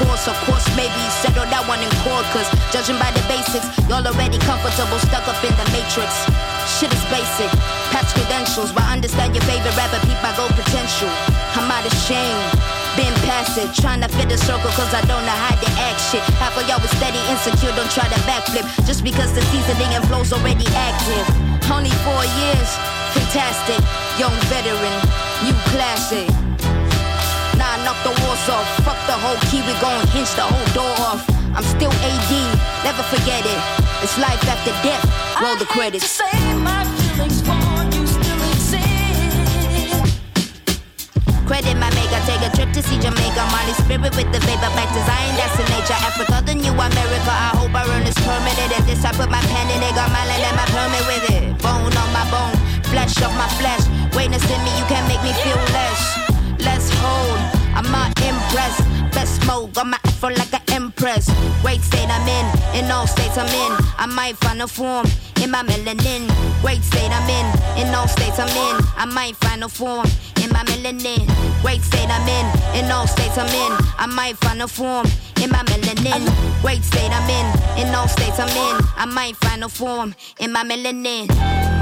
[0.00, 2.26] Course, of course, maybe settle that one in court.
[2.34, 6.10] Cause judging by the basics, y'all already comfortable, stuck up in the matrix.
[6.66, 7.50] shit is basic.
[7.94, 11.10] Patch credentials, but understand your favorite rapper, peep my gold potential.
[11.54, 12.38] I'm out of shame.
[12.98, 15.98] Been past it, trying to fit the circle cause I don't know how to act
[16.10, 16.22] shit.
[16.38, 18.66] Half of y'all was steady insecure, don't try to backflip.
[18.86, 21.26] Just because the seasoning and flow's already active.
[21.70, 22.70] Only four years,
[23.14, 23.82] fantastic.
[24.18, 24.94] Young veteran,
[25.42, 26.43] new classic.
[27.84, 28.64] Knock the walls off.
[28.80, 31.20] Fuck the whole key, we gon' hinge the whole door off.
[31.52, 32.32] I'm still AD,
[32.80, 33.60] never forget it.
[34.00, 35.04] It's life after death.
[35.36, 36.08] Roll the credits.
[36.08, 36.32] say
[36.64, 37.52] my feelings for
[37.92, 38.80] you still exist.
[41.44, 43.44] Credit my maker, take a trip to see Jamaica.
[43.52, 46.00] Molly spirit with the vapor, back design, that's the nature.
[46.08, 47.32] Africa, the new America.
[47.36, 48.80] I hope I earn this permanent.
[48.80, 51.28] And this I put my pen in it, got my land and my permit with
[51.36, 51.42] it.
[51.60, 52.56] Bone on my bone,
[52.88, 53.84] flesh of my flesh.
[54.16, 56.33] Witness in me, you can't make me feel less.
[57.74, 58.82] I'm not impressed.
[59.12, 61.30] Best mode, got my afro like an empress.
[61.62, 63.72] Great state I'm in, in all states I'm in.
[63.98, 65.06] I might find a form
[65.42, 66.24] in my melanin.
[66.62, 67.46] Great state I'm in,
[67.86, 68.76] in all states I'm in.
[68.96, 70.06] I might find a form
[70.42, 71.26] in my melanin.
[71.62, 73.72] Great state I'm in, in all states I'm in.
[73.98, 75.06] I might find a form
[75.42, 76.22] in my melanin.
[76.62, 78.86] Great state I'm in, in all states I'm in.
[78.96, 81.73] I might find a form in my melanin.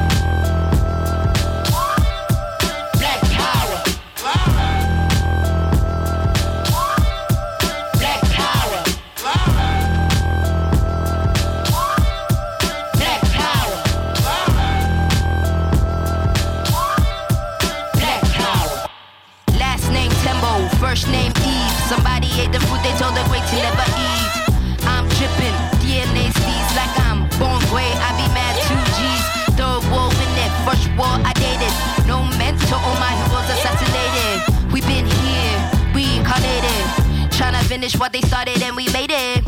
[20.83, 21.73] First name Eve.
[21.87, 24.33] Somebody ate the food they told the great to never eat.
[24.91, 27.87] I'm tripping, DNA seeds like I'm born gray.
[27.87, 29.25] I be mad two G's.
[29.55, 31.73] Third war in it, first war I dated.
[32.11, 34.37] No mentor, all my heroes assassinated.
[34.75, 35.57] We been here,
[35.95, 36.83] reincarnated.
[37.31, 39.42] Tryna finish what they started and we made it.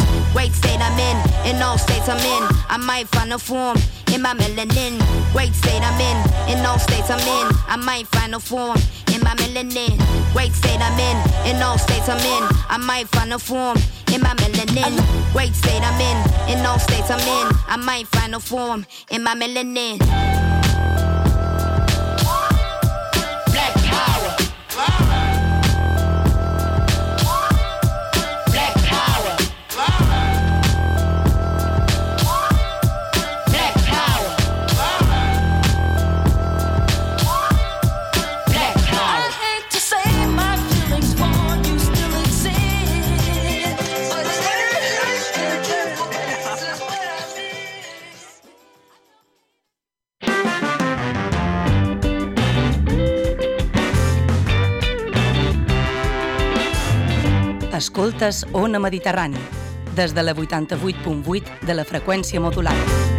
[1.65, 2.43] All states I'm in.
[2.69, 3.77] I might find a form
[4.13, 5.01] in my melanin.
[5.33, 6.17] Great state I'm in,
[6.53, 7.47] in all states I'm in.
[7.67, 8.79] I might find a form
[9.15, 9.97] in my melanin.
[10.33, 11.17] Great state I'm in,
[11.57, 12.43] in all states I'm in.
[12.69, 13.79] I might find a form
[14.13, 14.95] in my melanin.
[15.33, 17.57] Great state I'm in, in all states I'm in.
[17.67, 20.54] I might find a form in my melanin.
[57.95, 59.39] Escoltes Ona Mediterrani,
[59.95, 63.14] des de la 88.8 de la freqüència modulada.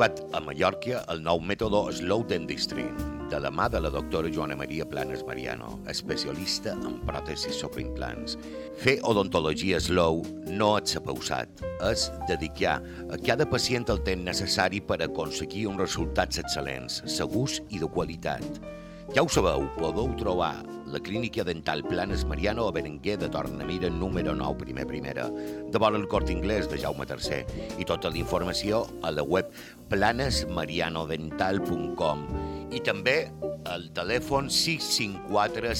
[0.00, 2.86] Arribat a Mallorca el nou mètode Slow Dentistry,
[3.28, 8.38] de la mà de la doctora Joana Maria Planes Mariano, especialista en pròtesis sobre implants.
[8.80, 11.52] Fer odontologia slow no ser pausat,
[11.90, 12.78] és dedicar
[13.12, 18.79] a cada pacient el temps necessari per aconseguir uns resultats excel·lents, segurs i de qualitat.
[19.10, 24.36] Ja ho sabeu, podeu trobar la clínica dental Planes Mariano a Berenguer de Tornamira número
[24.38, 27.42] 9, primer primera, de vora el Cort Inglés de Jaume III
[27.82, 29.50] i tota la informació a la web
[29.90, 32.22] planesmarianodental.com
[32.70, 33.34] i també
[33.66, 35.74] al telèfon 654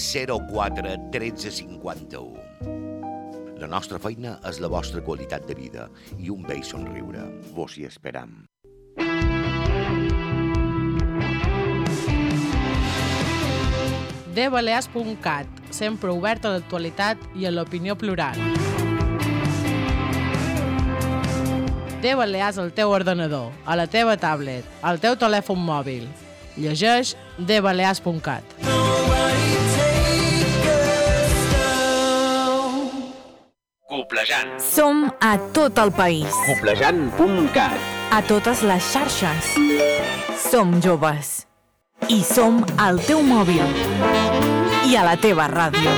[0.50, 2.34] 04 1351.
[3.62, 5.86] La nostra feina és la vostra qualitat de vida
[6.18, 7.30] i un vell somriure.
[7.54, 8.49] Vos hi esperam.
[14.40, 18.38] dbalears.cat, sempre obert a l'actualitat i a l'opinió plural.
[22.00, 26.06] De Balears al teu ordenador, a la teva tablet, al teu telèfon mòbil.
[26.56, 28.56] Llegeix dbalears.cat.
[33.90, 34.56] Coplejant.
[34.62, 37.76] Som a tot el país, Coplejant.cat.
[38.10, 39.52] a totes les xarxes.
[40.50, 41.46] Som joves.
[42.08, 44.29] I som al teu mòbil.
[44.90, 45.90] I a la teva ràdio.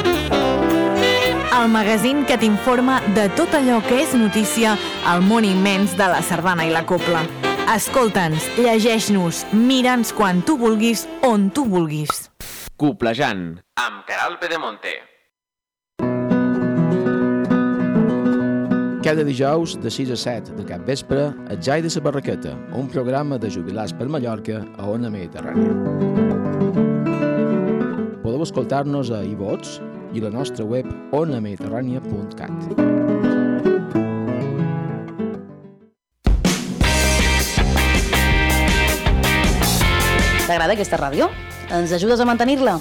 [1.57, 4.75] El magazín que t'informa de tot allò que és notícia
[5.09, 7.23] al món immens de la sardana i la copla.
[7.73, 12.27] Escolta'ns, llegeix-nos, mira'ns quan tu vulguis, on tu vulguis.
[12.77, 13.63] Coplejant.
[13.81, 14.99] Amb Caral Pedemonte.
[19.03, 22.89] Cada dijous, de 6 a 7 de cap vespre, el Jai de la Barraqueta, un
[22.89, 26.52] programa de jubilats per Mallorca a Ona Mediterrània.
[28.43, 29.77] Escoltar-nos a iVots
[30.13, 32.51] i la nostra web onamediterrània.cat.
[40.49, 41.31] T'agrada aquesta ràdio?
[41.73, 42.81] Ens ajudes a mantenir-la?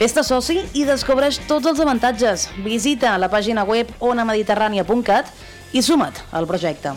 [0.00, 2.48] Fes-te soci i descobreix tots els avantatges.
[2.64, 5.28] Visita la pàgina web onamediterrània.cat
[5.76, 6.96] i suma't al projecte.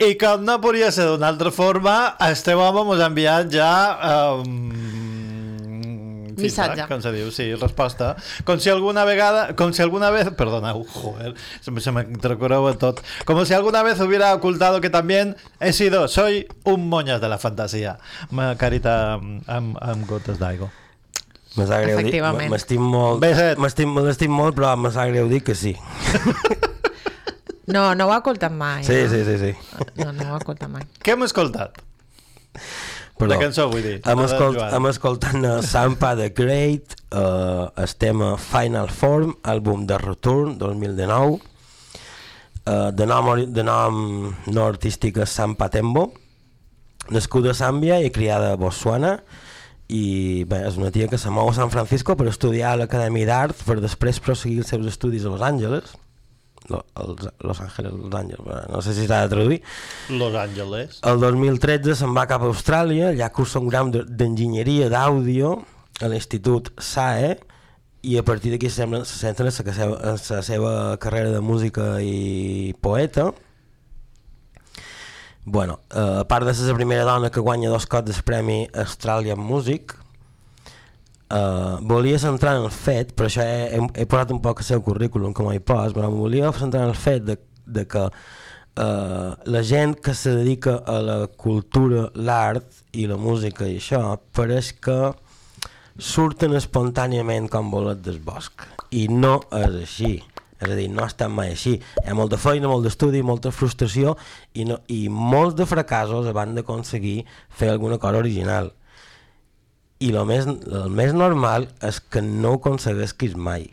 [0.00, 3.72] I com no podria ser d'una altra forma, este home mos ha enviat ja...
[4.40, 4.70] Um,
[6.42, 6.72] Missatge.
[6.72, 8.14] feedback, Com se diu, sí, resposta.
[8.48, 12.72] Com si alguna vegada, com si alguna vez, perdoneu, joder, se me, se me entrecorreu
[12.80, 13.02] tot.
[13.28, 17.38] Como si alguna vez hubiera ocultado que también he sido, soy un moñas de la
[17.38, 17.98] fantasía.
[18.30, 20.72] Una carita amb, amb, amb gotes d'aigua.
[21.52, 23.20] Me sap greu dir, m'estim molt,
[23.60, 25.76] m'estim m'estim molt, però me sap greu dir que sí.
[27.72, 28.82] No, no ho ha ocultat mai.
[28.84, 29.10] Sí, no?
[29.12, 29.52] sí, sí, sí.
[30.00, 30.84] No, no ho ha ocultat mai.
[31.02, 31.80] Què hem escoltat?
[33.22, 33.34] Perdó.
[33.34, 33.94] La cançó, vull dir.
[34.08, 39.98] Hem, escolt, hem escoltat a Sampa the Great, uh, el tema Final Form, àlbum de
[40.02, 41.38] Return, 2019.
[42.62, 44.02] Uh, de, nom, de nom
[44.54, 46.08] no artístic és Sampa Tembo,
[47.10, 49.16] nascuda a Zàmbia i criada a Botswana,
[49.92, 53.28] i bé, és una tia que se mou a San Francisco per estudiar a l'Acadèmia
[53.28, 55.94] d'Art per després proseguir els seus estudis a Los Angeles.
[56.68, 59.62] Lo, els, Los Angeles, Los Angeles, no sé si s'ha de traduir.
[60.10, 61.00] Los Angeles.
[61.02, 65.56] El 2013 se'n va cap a Austràlia, allà cursa un gram de- d'enginyeria d'àudio
[66.00, 67.36] a l'Institut SAE
[68.02, 72.74] i a partir d'aquí se centra en la seva, la seva carrera de música i
[72.80, 73.32] poeta.
[75.44, 78.68] Bueno, eh, a part de ser la primera dona que guanya dos cops del Premi
[78.74, 79.96] Australian Music,
[81.32, 84.68] eh, volia centrar en el fet, per això he, he, he posat un poc el
[84.68, 89.30] seu currículum com hi pos, però volia centrar en el fet de, de que eh,
[89.56, 94.02] la gent que se dedica a la cultura, l'art i la música i això,
[94.36, 94.98] pareix que
[95.98, 98.66] surten espontàniament com bolet del bosc.
[98.92, 100.14] I no és així.
[100.62, 101.74] És a dir, no està mai així.
[102.04, 104.14] Hi ha molta feina, molt d'estudi, molta frustració
[104.54, 108.70] i, no, i molts de fracassos abans d'aconseguir fer alguna cosa original.
[110.02, 113.68] I el més, el més normal és que no ho aconseguesquis mai.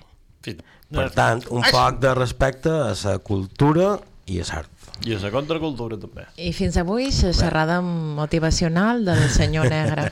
[0.93, 3.95] Per tant, un poc de respecte a la cultura
[4.29, 4.71] i a l'art.
[5.07, 6.25] I a la contracultura també.
[6.35, 10.09] I fins avui la xerrada motivacional del senyor negre.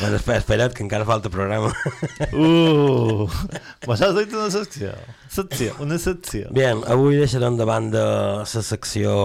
[0.00, 1.72] bueno, espera, espera't, que encara falta programa.
[2.30, 3.26] Uh,
[3.88, 4.94] M'has dit una secció.
[5.32, 6.52] Secció, una secció.
[6.54, 8.06] Bien, avui deixarem de banda
[8.46, 9.18] la secció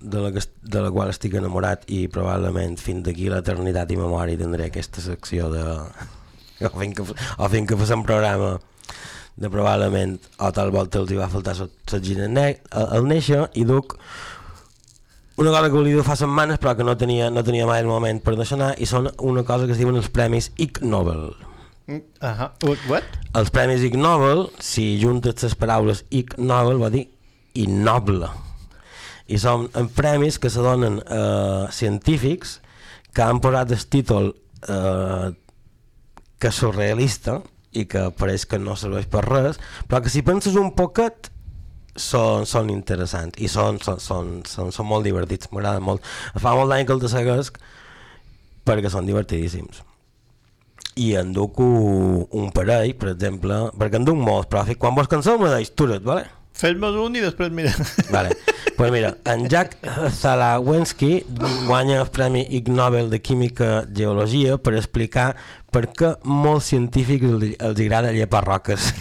[0.00, 4.38] de la, de la qual estic enamorat i probablement fins d'aquí a l'eternitat i memòria
[4.40, 5.66] tindré aquesta secció de...
[6.70, 7.04] o fins que,
[7.36, 8.58] o fins que fem programa
[9.40, 12.28] de probablement o tal volta els hi va faltar la gina
[12.70, 13.96] al néixer i duc
[15.40, 17.88] una cosa que volia dir fa setmanes però que no tenia, no tenia mai el
[17.88, 21.30] moment per deixar anar i són una cosa que es diuen els premis Ig Nobel.
[21.88, 22.50] Uh -huh.
[22.90, 23.04] What?
[23.34, 27.08] Els premis Ig Nobel, si juntes les paraules Ig Nobel, vol dir
[27.54, 28.28] innoble.
[29.26, 32.60] I són premis que se donen a científics
[33.14, 34.34] que han posat el títol
[34.68, 35.32] eh,
[36.38, 40.72] que surrealista i que pareix que no serveix per res, però que si penses un
[40.78, 41.30] poquet
[41.96, 46.06] són, són interessants i són, són, són, són, són molt divertits, m'agraden molt.
[46.38, 47.60] Fa molt d'any que el seguesc
[48.66, 49.84] perquè són divertidíssims
[51.00, 55.38] i en duc un, parell, per exemple, perquè en duc molts, però quan vos canseu
[55.40, 56.26] me deis turet, vale?
[56.60, 57.72] Fes-me's un i després mira.
[58.14, 58.34] Vale.
[58.76, 59.76] pues mira, en Jack
[60.12, 61.24] Zalawensky
[61.66, 65.34] guanya el Premi Ig Nobel de Química Geologia per explicar
[65.72, 68.92] per què molts científics els, agrada llepar roques.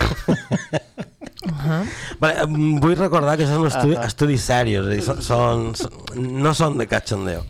[1.40, 1.84] Uh -huh.
[2.20, 2.46] Vale,
[2.84, 4.08] vull recordar que són estudis, Ahà.
[4.08, 7.44] estudis serios, és a dir, són, són, són- no són de catxandeu.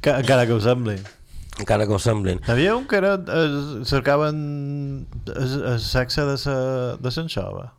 [0.00, 0.98] Que, encara que ho sembli.
[1.58, 2.40] Encara que ho semblin.
[2.40, 7.72] N'hi havia un que era, eh, cercaven el, el sexe de sa, de s'anxova.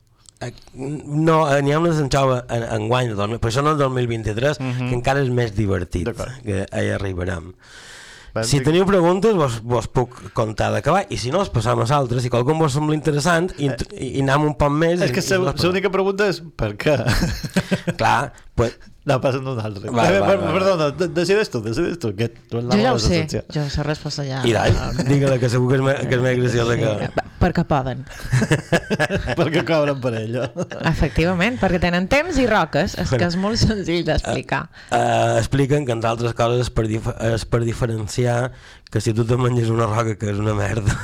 [0.75, 3.79] No, eh, n'hi ha una d'enxova en, en guany, de 2000, però això no és
[3.79, 4.89] 2023, Mhm.
[4.89, 6.09] que encara és més divertit,
[6.43, 7.53] que hi arribarem.
[8.43, 12.21] Si teniu preguntes, vos, vos puc contar d'acabar, i si no, es passam a altres.
[12.25, 14.99] Si qualcun vos sembla interessant, i, i, i anem un poc més...
[14.99, 15.23] És que
[15.63, 16.97] l'única pregunta és per què?
[17.95, 18.77] Clar, pues...
[19.05, 19.85] No, passa un altre.
[19.85, 20.53] Eh, vale, per- vale.
[20.55, 22.15] Perdona, de- decides tu, decides tu.
[22.17, 23.19] Que tu Jo ja ho sé,
[23.53, 24.39] jo sé resposta ja.
[24.41, 24.71] I dai,
[25.11, 27.11] digue-la, que segur que és, me, que és més graciosa que...
[27.37, 28.01] Perquè poden.
[29.37, 30.47] Perquè cobren per ella.
[30.89, 32.95] Efectivament, perquè tenen temps i roques.
[32.97, 34.63] És que és molt senzill d'explicar.
[34.89, 38.39] Uh, expliquen que, entre altres coses, és per, dif és per diferenciar
[38.91, 40.95] que si tu te menges una roca que és una merda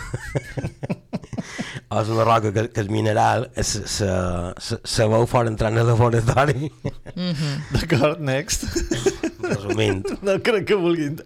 [1.91, 4.07] o és una roca que, que és mineral, es, se,
[4.63, 6.71] se, se veu fora entrant al laboratori.
[7.15, 7.51] Mhm.
[7.75, 8.67] D'acord, next.
[9.43, 10.05] Resumint.
[10.23, 11.19] No crec que vulguin...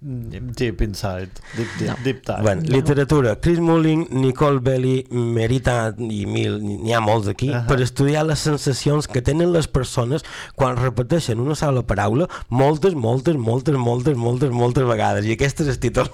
[0.00, 1.28] i- i- Deep inside.
[1.56, 2.42] Deep, deep, deep time.
[2.42, 3.36] Bueno, literatura.
[3.40, 7.66] Chris Mullin, Nicole Belli, Merita i Mil, n'hi ha molts aquí, uh -huh.
[7.66, 10.24] per estudiar les sensacions que tenen les persones
[10.54, 15.24] quan repeteixen una sola paraula moltes, moltes, moltes, moltes, moltes, moltes vegades.
[15.24, 16.08] I aquest és el títol.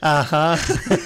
[0.00, 0.56] Ahà.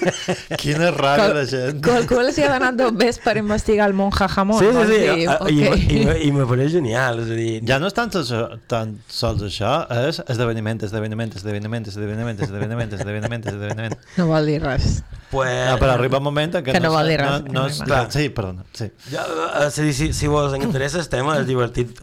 [0.62, 1.80] Quina ràbia de gent.
[1.84, 4.60] Qualcú els hi ha donat dos bes per investigar el món jajamón.
[4.60, 5.18] Sí, sí, sí, dir?
[5.18, 5.50] i, Ok.
[5.50, 7.62] i, i, i me pareix genial, és a dir...
[7.66, 9.72] Ja no és tant, això, tant sols això,
[10.08, 13.96] és esdeveniment, esdeveniment, esdeveniment, esdeveniment, esdeveniment, esdeveniment, esdeveniment.
[14.20, 15.02] No vol dir res.
[15.34, 15.50] Pues...
[15.68, 17.52] No, però arriba un moment en què Que no vol dir no, res, no, que
[17.56, 18.88] no no és, clar, sí, perdona, sí.
[19.10, 21.98] Ja, eh, a dir, si, si vos interessa el tema, és divertit,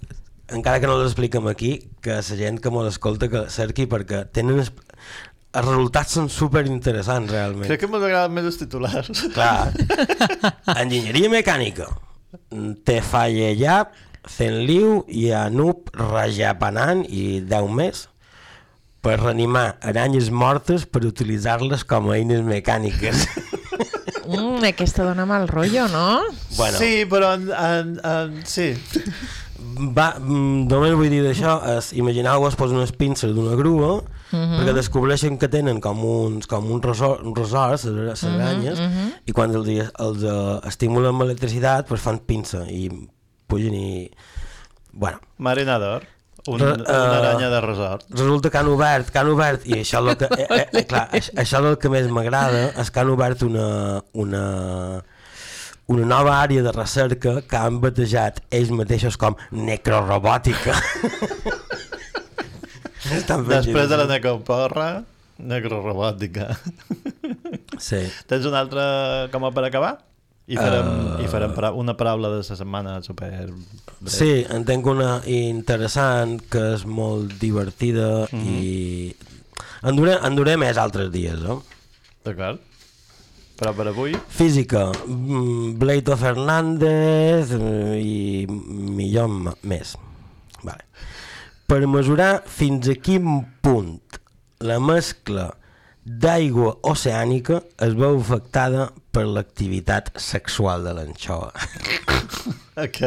[0.52, 4.60] encara que no l'expliquem aquí, que la gent que mos escolta que cerqui perquè tenen...
[4.68, 4.74] es-
[5.52, 7.66] Els resultats són super interessants, realment.
[7.68, 9.10] Crec que m'agraden més els titulars.
[9.36, 9.74] Clar.
[10.82, 11.90] Enginyeria mecànica.
[12.88, 13.92] Te Fallellap,
[14.32, 18.06] Zenliu i Anup Rajapanan i 10 més
[19.02, 23.28] per reanimar aranyes mortes per utilitzar-les com a eines mecàniques.
[24.32, 26.22] Mm, aquesta dona mal rotllo, no?
[26.56, 26.78] Bueno.
[26.78, 28.70] Sí, però en, en, en, sí.
[29.92, 31.58] Va, mm, només vull dir d'això
[32.00, 33.98] imagineu-vos posen unes pinces d'una grua
[34.32, 34.62] Mhm.
[34.62, 39.10] perquè descobreixen que tenen com uns, com uns resor- uns resorts, les Mhm, aranyes, mhm.
[39.28, 39.68] i quan els,
[40.00, 42.88] els uh, estimulen amb electricitat pues fan pinça i
[43.48, 44.10] pugen i...
[44.94, 46.06] Bueno, Marinador.
[46.48, 48.06] Un, Re- una eh, aranya de resort.
[48.10, 51.04] resulta que han obert, que han obert i això és el que, eh, eh, clar,
[51.14, 53.68] això això és el que més m'agrada és que han obert una,
[54.14, 54.44] una,
[55.86, 60.74] una nova àrea de recerca que han batejat ells mateixos com necrorobòtica
[63.52, 65.04] Després de la necroporra,
[65.42, 66.52] necrorobòtica.
[67.82, 68.02] Sí.
[68.30, 68.84] Tens un altre
[69.34, 69.96] com a per acabar?
[70.52, 70.88] I farem,
[71.20, 71.24] Eh.
[71.24, 73.50] i farem para- una paraula de la setmana super...
[74.06, 78.58] Sí, en tinc una interessant que és molt divertida Mhm.
[78.60, 79.16] i
[79.84, 81.62] en duré, en duré més altres dies, no?
[82.26, 82.60] D'acord.
[83.62, 84.16] Però per avui...
[84.28, 89.30] Física, mm, Bleito Fernández eh, i millor
[89.62, 89.96] més.
[90.64, 90.84] Vale.
[91.68, 94.02] Per mesurar fins a quin punt
[94.60, 95.52] la mescla
[96.06, 101.52] d'aigua oceànica es veu afectada per l'activitat sexual de l'anxova.
[102.82, 103.02] Ok.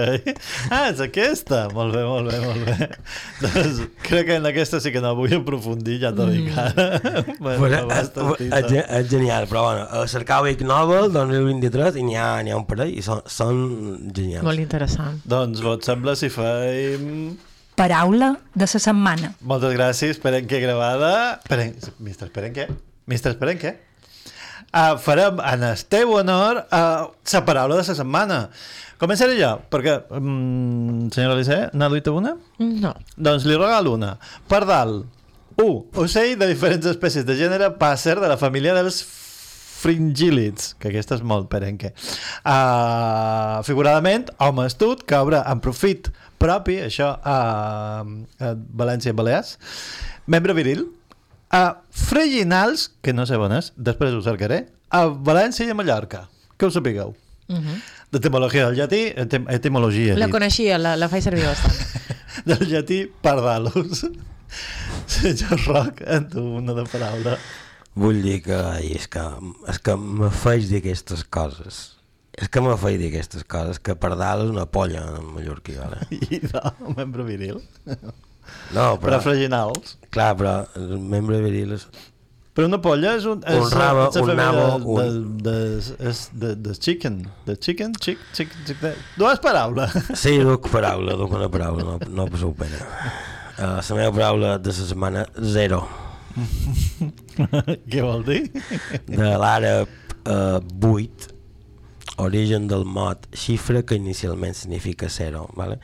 [0.68, 1.64] Ah, és aquesta.
[1.74, 2.88] Molt bé, molt bé, molt bé.
[3.42, 6.84] doncs crec que en aquesta sí que no vull aprofundir, ja t'ho dic ara.
[7.44, 12.20] Bueno, Pues, és, és, és genial, però bueno, a cercar Ig Nobel 2023 i n'hi
[12.20, 13.64] ha, ha un parell i són, són
[14.12, 14.44] genials.
[14.46, 15.18] Molt interessant.
[15.24, 17.34] Doncs vos sembla si fem...
[17.74, 19.32] Paraula de la setmana.
[19.42, 21.40] Moltes gràcies, Perenque gravada.
[21.48, 21.74] Peren...
[21.98, 22.68] Mister Perenque?
[23.10, 23.74] Mister Perenque?
[24.74, 28.38] Uh, farem en el teu honor uh, la paraula de la setmana.
[28.98, 32.36] Començaré jo, perquè, um, senyora Elisè, n'ha duit una?
[32.58, 32.94] No.
[33.14, 34.14] Doncs li regalo una.
[34.50, 35.02] Pardal.
[35.58, 35.66] 1.
[36.02, 39.02] Ocell de diferents espècies de gènere pàsser de la família dels
[39.84, 41.92] fringílids, que aquesta és molt perenque.
[42.42, 46.08] Uh, figuradament, home astut, que obre en profit
[46.40, 47.38] propi, això a,
[48.04, 49.56] a València i Balears.
[50.26, 50.86] Membre viril.
[51.54, 56.26] A freginals, que no sé on és, després ho cercaré, a València i a Mallorca.
[56.58, 57.14] Que ho sapigueu.
[57.48, 57.80] Uh -huh.
[58.10, 60.16] D'etimologia del llatí, etim etimologia.
[60.16, 60.32] La dit.
[60.32, 61.74] coneixia, la, la faig servir bastant.
[62.48, 64.06] del llatí pardalus.
[65.06, 67.38] Senyor Roc, en tu una de paraula.
[67.94, 69.22] Vull dir que, és que,
[69.68, 71.93] és que me faig dir aquestes coses.
[72.34, 75.76] És que me faig dir aquestes coses, que per dalt és una polla en mallorquí,
[75.78, 76.00] vale?
[76.34, 76.62] I de
[76.96, 77.60] membre viril.
[77.86, 79.04] No, però...
[79.06, 79.94] Però freginals.
[80.14, 81.86] Clar, però el membre viril és...
[82.54, 83.40] Però una polla és un...
[83.50, 87.16] És, Un rabo, és un nabo, de, un- De, de, és de, de chicken.
[87.48, 88.92] De chicken, chick, chick, chick, de...
[89.18, 89.94] Dues paraules.
[90.18, 92.78] Sí, duc paraula, duc una paraula, no, no passeu pena.
[93.54, 95.24] Uh, la meva paraula de la setmana,
[95.54, 95.82] zero.
[97.90, 98.40] Què vol dir?
[99.10, 99.90] De l'àrab
[100.30, 100.58] uh,
[100.90, 101.33] 8,
[102.22, 105.48] origen del mot xifra que inicialment significa zero.
[105.58, 105.78] Vale?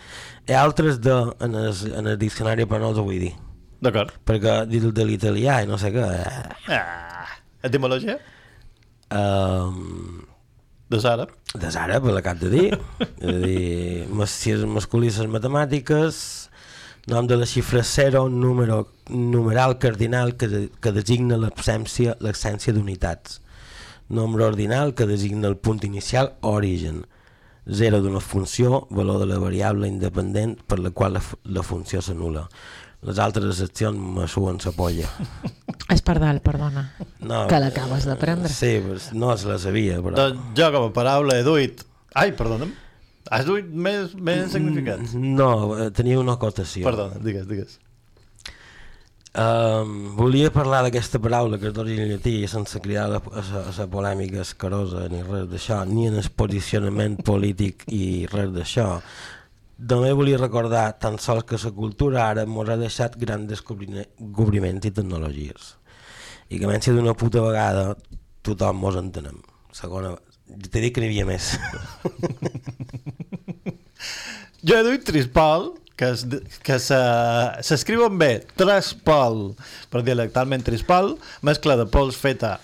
[0.47, 3.33] Hi ha altres de, en, el, en el diccionari però no els vull dir.
[3.81, 4.13] D'acord.
[4.29, 6.05] Perquè dir de l'italià i no sé què...
[6.05, 7.27] Eh, Ah,
[7.65, 8.19] etimologia?
[9.11, 10.27] um,
[10.91, 11.27] De Sara?
[11.55, 12.69] de Sara, per l'acab de dir.
[13.23, 16.19] És a dir, mas, si és masculí les matemàtiques,
[17.11, 23.41] nom de la xifra 0, número, numeral cardinal que, de, que designa l'absència l'absència d'unitats.
[24.11, 27.05] Nombre ordinal que designa el punt inicial o origen.
[27.71, 32.49] 0 d'una funció, valor de la variable independent per la qual la, la funció s'anula.
[33.07, 35.07] Les altres seccions me suen sa polla.
[35.95, 36.89] És pardal, perdona.
[37.23, 38.51] No, Que l'acabes d'aprendre.
[38.53, 38.75] Sí,
[39.15, 40.17] no se la sabia, però...
[40.19, 41.85] Doncs jo com a paraula he duit...
[42.19, 42.75] Ai, perdona'm.
[43.31, 45.03] Has duit més, més significat?
[45.15, 46.83] No, eh, tenia una acotació.
[46.89, 47.79] Perdona, digues, digues.
[49.31, 54.41] Um, volia parlar d'aquesta paraula que és d'origen llatí sense cridar a la, a, polèmica
[54.43, 58.89] escarosa ni res d'això, ni en el posicionament polític i res d'això.
[59.93, 64.95] També volia recordar tan sols que la cultura ara ens ha deixat grans descobriments i
[64.99, 65.77] tecnologies.
[66.51, 67.95] I que menys d'una puta vegada
[68.43, 69.39] tothom mos entenem.
[69.71, 70.17] Segona,
[70.59, 71.55] t'he dit que n'hi havia més.
[74.67, 75.71] Jo he duit Trispol,
[76.01, 76.23] que es,
[76.65, 79.51] que se- s'escriu amb B, Traspol,
[79.93, 81.13] però dialectalment Trispol,
[81.45, 82.55] mescla de pols feta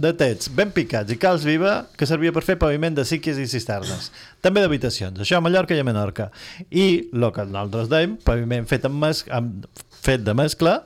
[0.00, 3.44] de tets ben picats i calç viva que servia per fer paviment de síquies i
[3.48, 4.10] cisternes.
[4.44, 6.30] També d'habitacions, això a Mallorca i a Menorca.
[6.72, 9.66] I el que nosaltres dèiem, paviment fet, amb mes, amb,
[10.04, 10.78] fet de mescla,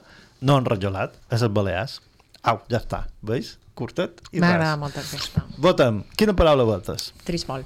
[0.42, 1.98] no enrajolat, a les Balears.
[2.42, 3.56] Au, ja està, veus?
[3.78, 4.78] Curtet i M'agrada ras.
[4.82, 5.44] molt aquesta.
[5.62, 6.00] Votem.
[6.18, 7.12] Quina paraula votes?
[7.26, 7.62] Trispol.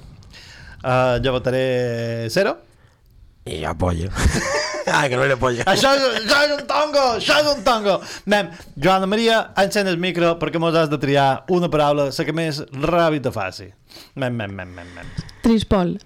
[0.83, 2.57] Uh, jo votaré zero.
[3.45, 4.07] I ja polla.
[4.87, 5.65] ah, que no era polla.
[5.67, 7.97] Això és, això és un tongo, això és un tongo.
[8.31, 12.35] Mem, Joana Maria, encén el micro perquè mos has de triar una paraula, la que
[12.35, 13.67] més ràbia te faci.
[14.15, 15.11] Mem, mem, mem, mem, mem.
[15.43, 15.97] Trispol.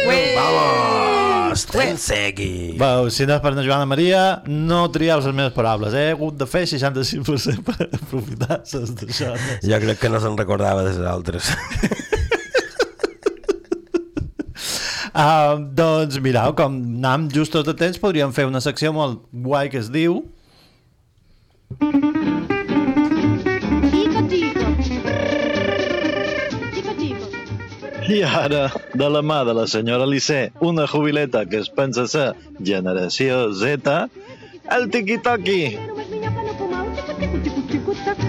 [0.00, 2.74] Vamos, Tensegui.
[2.80, 4.20] Veu, si no és per la Joana Maria,
[4.50, 5.94] no trieu les meves paraules.
[5.94, 9.34] He hagut de fer 65% per aprofitar les d'això.
[9.62, 11.54] Jo crec que no se'n recordava de les altres.
[15.10, 19.80] Uh, doncs mireu, com anam justos de temps, podríem fer una secció molt guai que
[19.80, 20.22] es diu...
[28.10, 28.64] I ara,
[28.98, 34.08] de la mà de la senyora Lissé, una jubileta que es pensa ser generació Z,
[34.76, 35.60] el tiqui-toqui.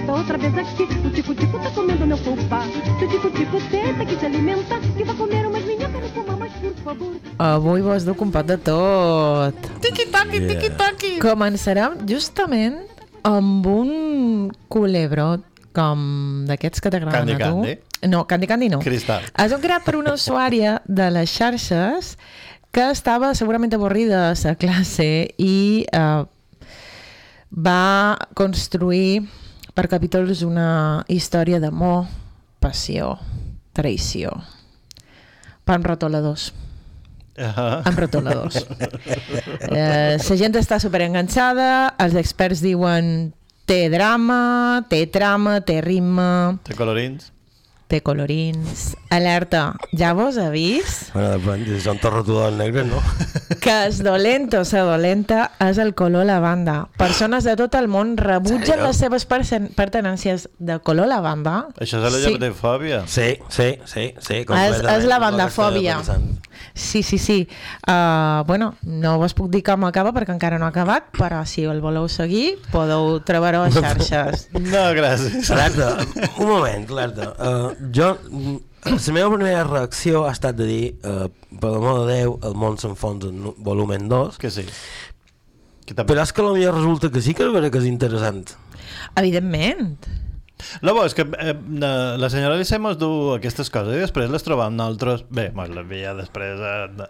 [0.08, 2.62] Outra vez aqui, o tico-tico tá comendo meu fubá.
[3.00, 5.16] Se o tico-tico tenta que te alimenta, que vai
[7.38, 9.56] Avui vos un pot de tot.
[9.82, 10.50] Tiqui-toqui, Yeah.
[10.50, 11.20] tiqui-toqui.
[11.22, 12.80] Començarem justament
[13.24, 17.62] amb un culebrot com d'aquests que t'agraden a tu.
[17.62, 17.78] Candy.
[18.10, 18.80] No, Candy Candy no.
[18.80, 19.22] Cristal.
[19.38, 22.18] És un creat per una usuària de les xarxes
[22.72, 26.24] que estava segurament avorrida a la classe i eh,
[27.52, 29.22] va construir
[29.76, 32.08] per capítols una història d'amor,
[32.60, 33.18] passió,
[33.76, 34.34] traïció.
[35.64, 36.52] Pan retoladors.
[37.42, 38.62] Uh Amb retoladors.
[39.72, 43.32] Eh, la gent està superenganxada, els experts diuen
[43.70, 47.30] té drama, té trama, té ritme, Té colorins.
[47.92, 48.94] Té colorins.
[49.12, 53.02] Alerta, ja vos ha vist bueno, depèn, si són tots rotudors negres, no?
[53.64, 56.86] que es dolent o sa dolenta és el color lavanda.
[56.98, 58.88] Persones de tot el món rebutgen Sèrio?
[58.88, 61.68] les seves pertenències de color lavanda.
[61.78, 62.24] Això és la Sí.
[62.30, 63.04] llavetefòbia.
[63.08, 64.42] Sí, sí, sí, sí.
[64.48, 66.00] És, és la bandafòbia.
[66.74, 67.48] Sí, sí, sí.
[67.88, 71.66] Uh, bueno, no vos puc dir com acaba perquè encara no ha acabat, però si
[71.68, 74.48] el voleu seguir podeu trobar-ho a xarxes.
[74.54, 75.50] No, gràcies.
[75.52, 75.98] Alerta,
[76.38, 77.32] un moment, alerta.
[77.42, 78.58] Uh, jo, mm,
[79.08, 81.30] la meva primera reacció ha estat de dir, uh,
[81.62, 84.40] per l'amor de Déu, el món s'enfonsa en volumen 2.
[84.42, 84.66] Que sí.
[85.86, 88.46] Que Però és que potser resulta que sí que és que és interessant.
[89.20, 89.98] Evidentment.
[90.82, 91.54] No, bo, és que eh,
[92.18, 95.24] la senyora Lissé mos du aquestes coses i després les trobam nosaltres...
[95.30, 97.02] Bé, mos les veia després en,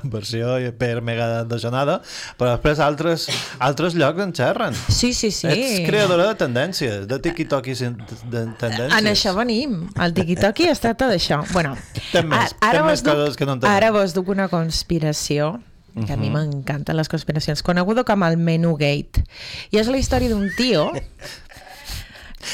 [0.00, 2.00] en versió i per mega daixonada,
[2.38, 3.28] però després altres,
[3.58, 4.74] altres llocs en xerren.
[4.88, 5.48] Sí, sí, sí.
[5.50, 8.96] Ets creadora de tendències, de tiki-toki de tendències.
[8.98, 9.84] En això venim.
[10.00, 11.42] El tiqui-toqui es tracta d'això.
[11.52, 11.76] Bueno,
[12.12, 13.76] Té més, a- té vos més duc- coses que no entenem.
[13.76, 15.60] Ara vos duc una conspiració
[16.06, 16.34] que a mi Mhm.
[16.34, 19.22] m'encanten les conspiracions, coneguda com el Menu Gate.
[19.70, 20.88] I és la història d'un tio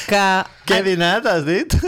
[0.09, 0.25] que...
[0.67, 1.75] Què he dinat, has dit?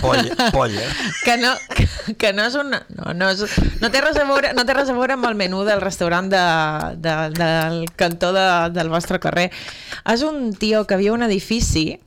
[0.00, 0.86] Polla, polla.
[1.22, 2.78] que no, que, que no és una...
[2.96, 3.42] No, no, és,
[3.82, 6.30] no, té res a veure, no té res a veure amb el menú del restaurant
[6.32, 6.44] de,
[6.96, 9.50] de, del cantó de, del vostre carrer.
[10.08, 12.00] És un tio que viu a un edifici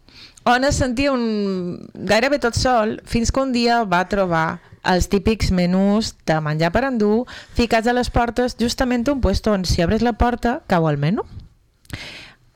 [0.46, 5.50] on es sentia un, gairebé tot sol fins que un dia va trobar els típics
[5.50, 7.26] menús de menjar per endur
[7.58, 11.26] ficats a les portes justament un puesto on si obres la porta cau el menú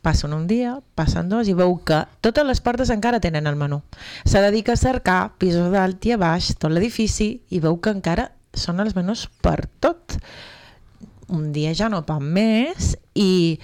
[0.01, 3.81] Passen un dia, passen dos i veu que totes les portes encara tenen el menú.
[4.23, 8.29] Se dedica a cercar pisos dalt i a baix, tot l'edifici, i veu que encara
[8.55, 10.15] són els menús per tot.
[11.27, 13.59] Un dia ja no pot més i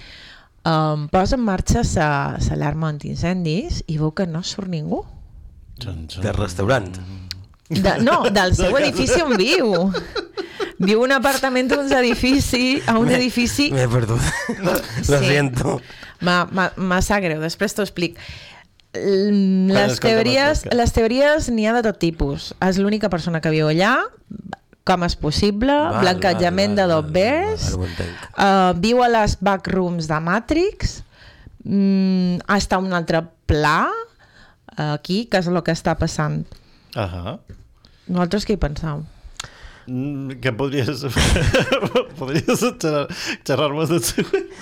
[0.67, 5.05] um, posa en marxa sa- l'alarma antiincendis i veu que no surt ningú.
[5.79, 6.91] Del restaurant.
[7.69, 9.71] De, no, del seu De edifici on viu.
[10.77, 13.69] Viu un apartament d'uns edifici a un edifici...
[13.73, 14.19] M'he perdut.
[14.59, 15.25] Lo Sí.
[15.31, 15.79] siento.
[16.25, 18.19] Ma, ma, ma sap greu, després t'ho explic.
[18.95, 22.53] Les teories, les teories n'hi ha de tot tipus.
[22.63, 23.95] És l'única persona que viu allà,
[24.87, 28.27] com és possible, Val, blancatjament de dobbers, Ara ho entenc.
[28.37, 30.99] uh, viu a les backrooms de Matrix,
[31.65, 33.89] mm, està un altre pla,
[34.77, 36.41] aquí, que és el que està passant.
[36.95, 37.37] Ahà.
[38.07, 39.03] Vosaltres què hi penseu?
[39.87, 41.03] Mm, Que podries...
[42.19, 43.07] podries xerrar-
[43.45, 43.99] xerrar-me de...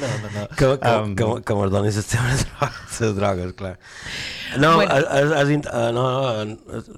[0.01, 0.47] No, no, no.
[0.57, 3.76] Que, que, Um, que, que me'ls donis les teves drogues, les drogues, clar.
[4.57, 4.91] No, Bueno.
[4.93, 4.95] bueno.
[4.99, 6.89] es, es, es, uh, no, no, es,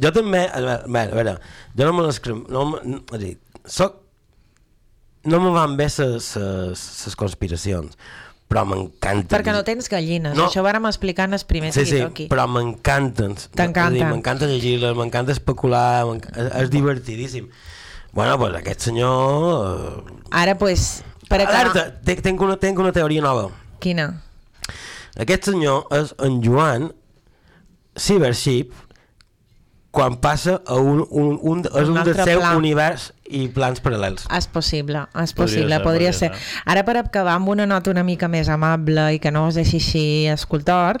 [0.00, 1.34] jo també, a veure, a veure
[1.76, 3.32] jo no me les crem, no, me- no, és a dir,
[3.66, 3.96] soc,
[5.26, 7.96] no me van bé les conspiracions,
[8.50, 9.30] però m'encanten.
[9.30, 10.48] Perquè no tens gallines, No.
[10.48, 12.26] això vàrem explicar en el primer Sí, sí, aquí.
[12.28, 13.36] però m'encanten.
[13.54, 16.04] M'encanta llegir-les, m'encanta especular,
[16.58, 17.46] és, divertidíssim.
[18.12, 20.02] Bueno, pues aquest senyor...
[20.10, 21.70] eh, Ara, pues, per acabar...
[21.70, 23.50] Alerta, te- tenc una, tenc una teoria nova.
[23.78, 24.08] Quina?
[25.16, 26.90] Aquest senyor és en Joan
[27.96, 28.72] Cybership
[29.90, 32.52] quan passa a un, un, un, és Un un del altre seu pla.
[32.56, 34.26] univers i plans paral·lels.
[34.36, 36.30] És possible, és Podria possible, ser, podria podria ser.
[36.34, 36.62] ser.
[36.70, 39.78] Ara per acabar amb una nota una mica més amable i que no us deixi
[39.82, 41.00] així escoltar,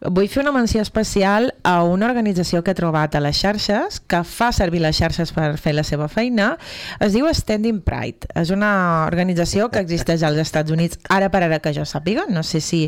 [0.00, 4.22] vull fer una menció especial a una organització que he trobat a les xarxes, que
[4.24, 6.54] fa servir les xarxes per fer la seva feina,
[7.00, 8.28] es diu Standing Pride.
[8.36, 12.44] És una organització que existeix als Estats Units, ara per ara que jo sàpiga, no
[12.46, 12.86] sé si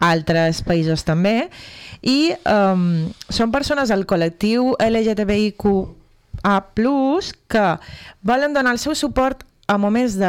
[0.00, 1.48] altres països també,
[2.02, 5.68] i um, són persones del col·lectiu LGTBIQ
[6.42, 7.78] a plus que
[8.22, 10.28] volen donar el seu suport a moments de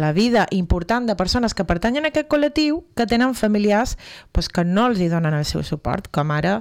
[0.00, 3.96] la vida important de persones que pertanyen a aquest col·lectiu que tenen familiars
[4.32, 6.60] pues, que no els hi donen el seu suport, com ara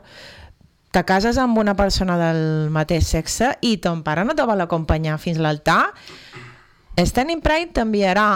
[0.96, 5.20] te cases amb una persona del mateix sexe i ton pare no te vol acompanyar
[5.20, 5.82] fins a l'altar,
[6.96, 8.30] Standing Pride t'enviarà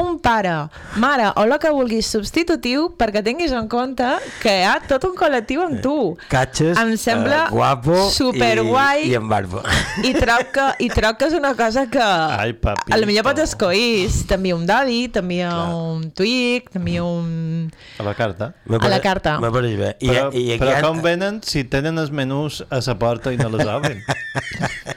[0.00, 0.52] un pare,
[0.98, 4.06] mare o el que vulguis substitutiu perquè tinguis en compte
[4.42, 5.94] que hi ha tot un col·lectiu amb tu.
[6.32, 9.04] Catxes, Em sembla eh, guapo superguai.
[9.06, 9.62] i, i amb barba.
[10.02, 12.90] I troc que, i troc que és una cosa que Ai, papi.
[12.92, 14.08] a lo millor pots escollir.
[14.28, 17.70] T'envia un dadi, t'envia un tweet, t'envia un...
[17.98, 18.52] A la carta.
[18.66, 19.38] Me A la carta.
[19.40, 19.92] Me pareix bé.
[20.00, 23.38] I, però, i, i però com venen si tenen els menús a la porta i
[23.38, 24.02] no les obren?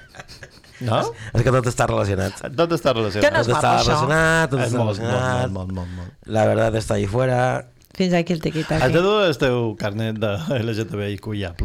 [0.86, 1.00] No?
[1.34, 2.38] És que tot està relacionat.
[2.56, 3.26] Tot està relacionat.
[3.26, 5.50] Que no és tot està relacionat, tot És està molt, relacionat.
[5.50, 6.30] molt, molt, molt, molt.
[6.38, 7.68] La verdad está ahí fuera.
[7.98, 8.78] Fins aquí el tiquita.
[8.78, 11.56] Has de dur el teu carnet de LGTBIQIA+.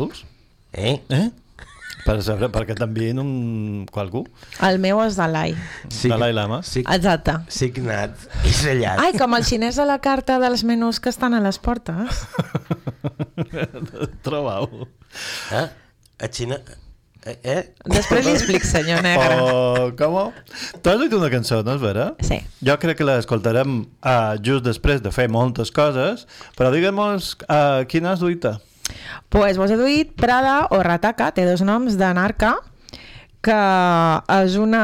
[0.72, 1.02] Eh?
[1.12, 1.30] Eh?
[2.02, 3.84] Per saber, perquè t'envien un...
[3.92, 4.24] qualcú.
[4.66, 5.52] El meu és Dalai.
[5.92, 6.62] Sí, Dalai Lama.
[6.66, 7.36] Sí, Exacte.
[7.52, 8.16] signat
[8.48, 8.98] i sellat.
[8.98, 12.24] Ai, com el xinès a la carta dels menús que estan a les portes.
[14.26, 14.88] Trobau.
[15.52, 15.68] Eh?
[16.18, 16.58] A Xina...
[17.23, 17.37] Eh?
[17.47, 17.61] eh?
[17.87, 19.37] Després li explic, senyor negre.
[19.39, 20.35] O, com?
[20.83, 22.09] Tu has dit una cançó, no és vera?
[22.27, 22.41] Sí.
[22.66, 26.27] Jo crec que l'escoltarem uh, just després de fer moltes coses,
[26.59, 28.57] però digue'm-nos uh, quina has duita.
[29.33, 32.57] Pues vos he duit Prada o Rataka, té dos noms de narca,
[33.43, 33.61] que
[34.37, 34.83] és una,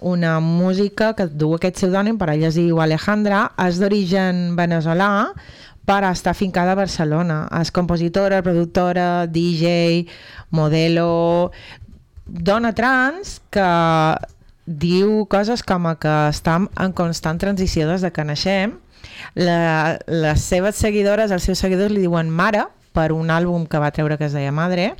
[0.00, 5.10] una música que du aquest pseudònim, per ella es diu Alejandra, és d'origen veneçolà,
[5.88, 7.46] però està fincada a Barcelona.
[7.60, 10.06] És compositora, productora, DJ,
[10.50, 11.50] modelo,
[12.26, 13.66] dona trans que
[14.66, 18.78] diu coses com que està en constant transició des de que naixem.
[19.34, 23.90] La, les seves seguidores, els seus seguidors li diuen mare per un àlbum que va
[23.90, 24.92] treure que es deia Madre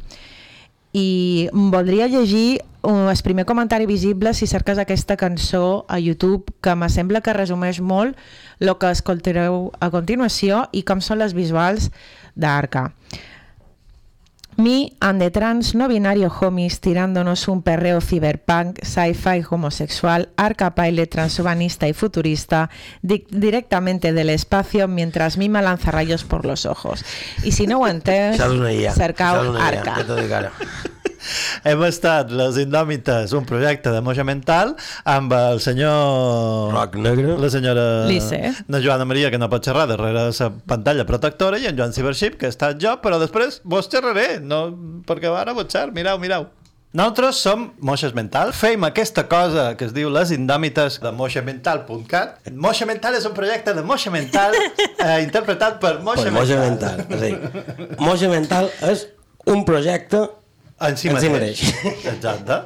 [0.92, 6.74] i voldria llegir uh, el primer comentari visible si cerques aquesta cançó a YouTube que
[6.76, 8.16] me sembla que resumeix molt
[8.62, 11.90] el que escoltareu a continuació i com són les visuals
[12.34, 12.92] d'Arca.
[14.56, 21.08] Me and the trans no binario homies tirándonos un perreo ciberpunk, sci-fi homosexual, arca pilot
[21.08, 22.68] transhumanista y futurista
[23.00, 27.02] di- directamente del espacio mientras Mima lanza rayos por los ojos.
[27.42, 27.78] Y si no
[28.50, 28.92] una IA,
[29.56, 29.94] arca.
[31.68, 34.74] Hem estat les Indòmites, un projecte de moja mental,
[35.08, 36.72] amb el senyor...
[36.74, 37.36] Roc negre.
[37.40, 37.86] La senyora...
[38.10, 38.40] Lice.
[38.72, 42.38] La Joana Maria, que no pot xerrar darrere la pantalla protectora, i en Joan Cibership,
[42.40, 44.66] que està jo, però després vos xerraré, no,
[45.08, 46.50] perquè ara vos xer, mirau, mirau.
[46.92, 52.50] Nosaltres som Moixes Mental, fem aquesta cosa que es diu Les Indòmites de moixamental.cat.
[52.52, 57.00] Moixa Mental és un projecte de Moixa Mental eh, interpretat per Moixa Per Moixa Mental.
[57.08, 57.32] Sí.
[57.96, 59.06] Moixa Mental és
[59.48, 60.20] un projecte
[60.88, 61.62] en si en si mateix.
[62.12, 62.58] Exacte.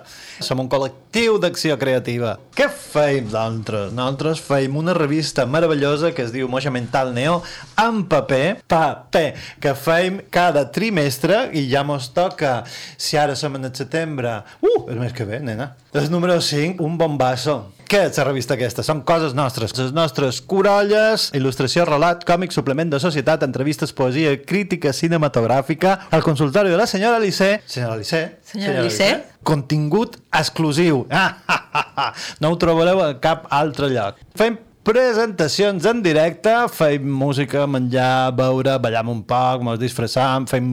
[0.44, 2.34] Som un col·lectiu d'acció creativa.
[2.56, 3.92] Què feim nosaltres?
[3.96, 7.38] Nosaltres feim una revista meravellosa que es diu Moixa Mental Neo
[7.80, 9.26] en paper, paper,
[9.62, 12.58] que feim cada trimestre i ja mos toca,
[12.96, 15.74] si ara som en el setembre, uh, el mes que ve, nena.
[15.96, 17.75] El número 5, un bombasso.
[17.86, 18.82] Què és la revista aquesta?
[18.82, 19.70] Són coses nostres.
[19.78, 26.74] Les nostres corolles, il·lustració, relat, còmic, suplement de societat, entrevistes, poesia, crítica cinematogràfica, el consultori
[26.74, 27.60] de la senyora Lissé.
[27.70, 28.22] Senyora Lissé.
[28.50, 29.10] Senyora Lissé.
[29.46, 31.04] Contingut exclusiu.
[31.14, 32.12] Ah, ah, ah, ah.
[32.42, 34.18] No ho trobareu a cap altre lloc.
[34.34, 40.68] Fem presentacions en directe, fem música, menjar, beure, ballam un poc, mos disfressam, fem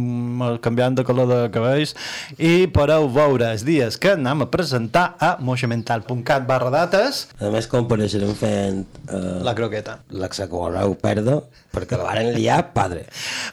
[0.61, 1.95] canviant de color de cabells
[2.37, 7.65] i podeu veure els dies que anem a presentar a moixamental.cat barra dates A més,
[7.71, 8.83] compareixerem fent...
[9.09, 9.97] Eh, la croqueta.
[10.13, 11.39] La que correu perda,
[11.73, 13.07] perquè la varen liar, padre.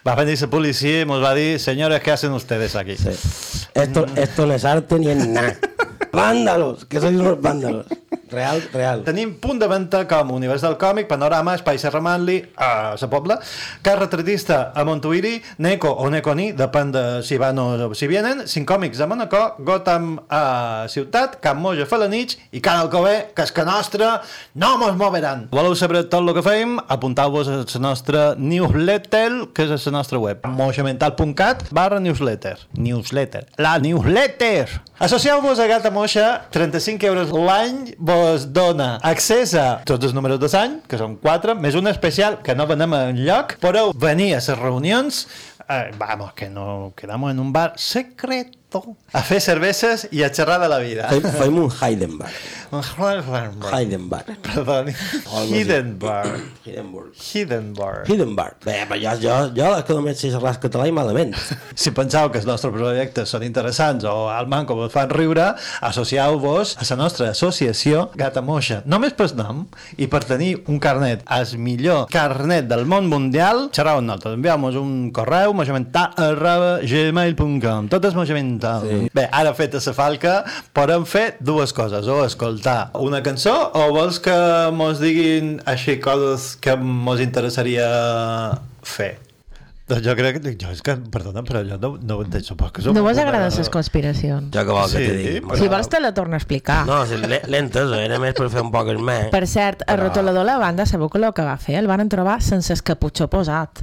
[0.05, 3.01] Va venir la policia i mos va dir senyores, què hacen ustedes aquí?
[3.01, 3.17] Sí.
[3.73, 5.57] Esto, esto no es arte ni es nada.
[6.13, 7.87] Vándalos, que sois unos vándalos.
[8.31, 9.03] Real, real.
[9.03, 13.41] Tenim punt de venda com Univers del Còmic, Panorama, Espai Serra Manli, a la Pobla,
[13.83, 18.69] Car Retratista a Montuïri, Neco o Neconi, depèn de si van o si vienen, Cinc
[18.71, 23.51] Còmics a Manacor, Gotham a Ciutat, Camp Moja a Falanich i Can Alcobé, que és
[23.53, 24.21] que nostra,
[24.55, 25.49] no mos moveran.
[25.51, 26.79] Voleu saber tot el que fem?
[26.87, 32.63] Apuntau-vos a la nostra newsletter, que és a la nostra web, mojamental.cat barra newsletter.
[32.79, 33.49] Newsletter.
[33.59, 34.85] La newsletter!
[35.01, 40.49] Associeu-vos a Gata Moixa, 35 euros l'any vos dona accés a tots els números de
[40.49, 43.59] l'any, que són 4, més un especial que no venem en lloc.
[43.61, 45.19] Podeu venir a les reunions,
[45.69, 48.57] eh, vamos, que no quedamos en un bar secreto,
[49.13, 51.09] a fer cerveses i a xerrar de la vida.
[51.11, 52.35] Fem, fem un Heidenberg.
[52.71, 53.73] Un Heidenberg.
[53.75, 54.37] Heidenberg.
[54.47, 54.93] Perdoni.
[54.95, 55.61] així.
[55.61, 56.45] Hindenburg.
[56.65, 57.15] Hindenburg.
[57.19, 58.11] Hindenburg.
[58.11, 58.55] Hindenburg.
[58.65, 61.35] Bé, però jo, jo, jo és que només sé xerrar català i malament.
[61.75, 65.49] Si penseu que els nostres projectes són interessants o al manco vos fan riure,
[65.87, 68.83] associeu-vos a la nostra associació Gata Moixa.
[68.87, 69.65] Només per nom
[69.99, 74.39] i per tenir un carnet, el millor carnet del món mundial, xerrau amb nosaltres.
[74.39, 77.91] Envieu-nos un correu, mojamental arroba gmail.com.
[77.91, 78.15] Tot és
[78.61, 78.83] mojamental.
[78.89, 79.11] Sí.
[79.15, 84.21] Bé, ara feta la falca, podem fer dues coses, o escoltar una cançó o vols
[84.21, 84.35] que
[84.73, 87.89] mos diguin així coses que mos interessaria
[88.83, 89.19] fer.
[89.91, 90.53] Doncs jo crec que...
[90.55, 92.83] Jo és que, perdona, però jo no, no ho entenc, suposo que...
[92.95, 94.53] No vos una- agraden les conspiracions?
[94.55, 95.41] Jo que vol que Sí, te digui.
[95.43, 96.85] però- Si vols te la torno a explicar.
[96.87, 99.27] No, si entès, era més per fer un poc el més.
[99.35, 101.75] Per cert, el Però- rotulador la banda, sabeu que el que va fer?
[101.83, 103.83] El van trobar sense el caputxó posat.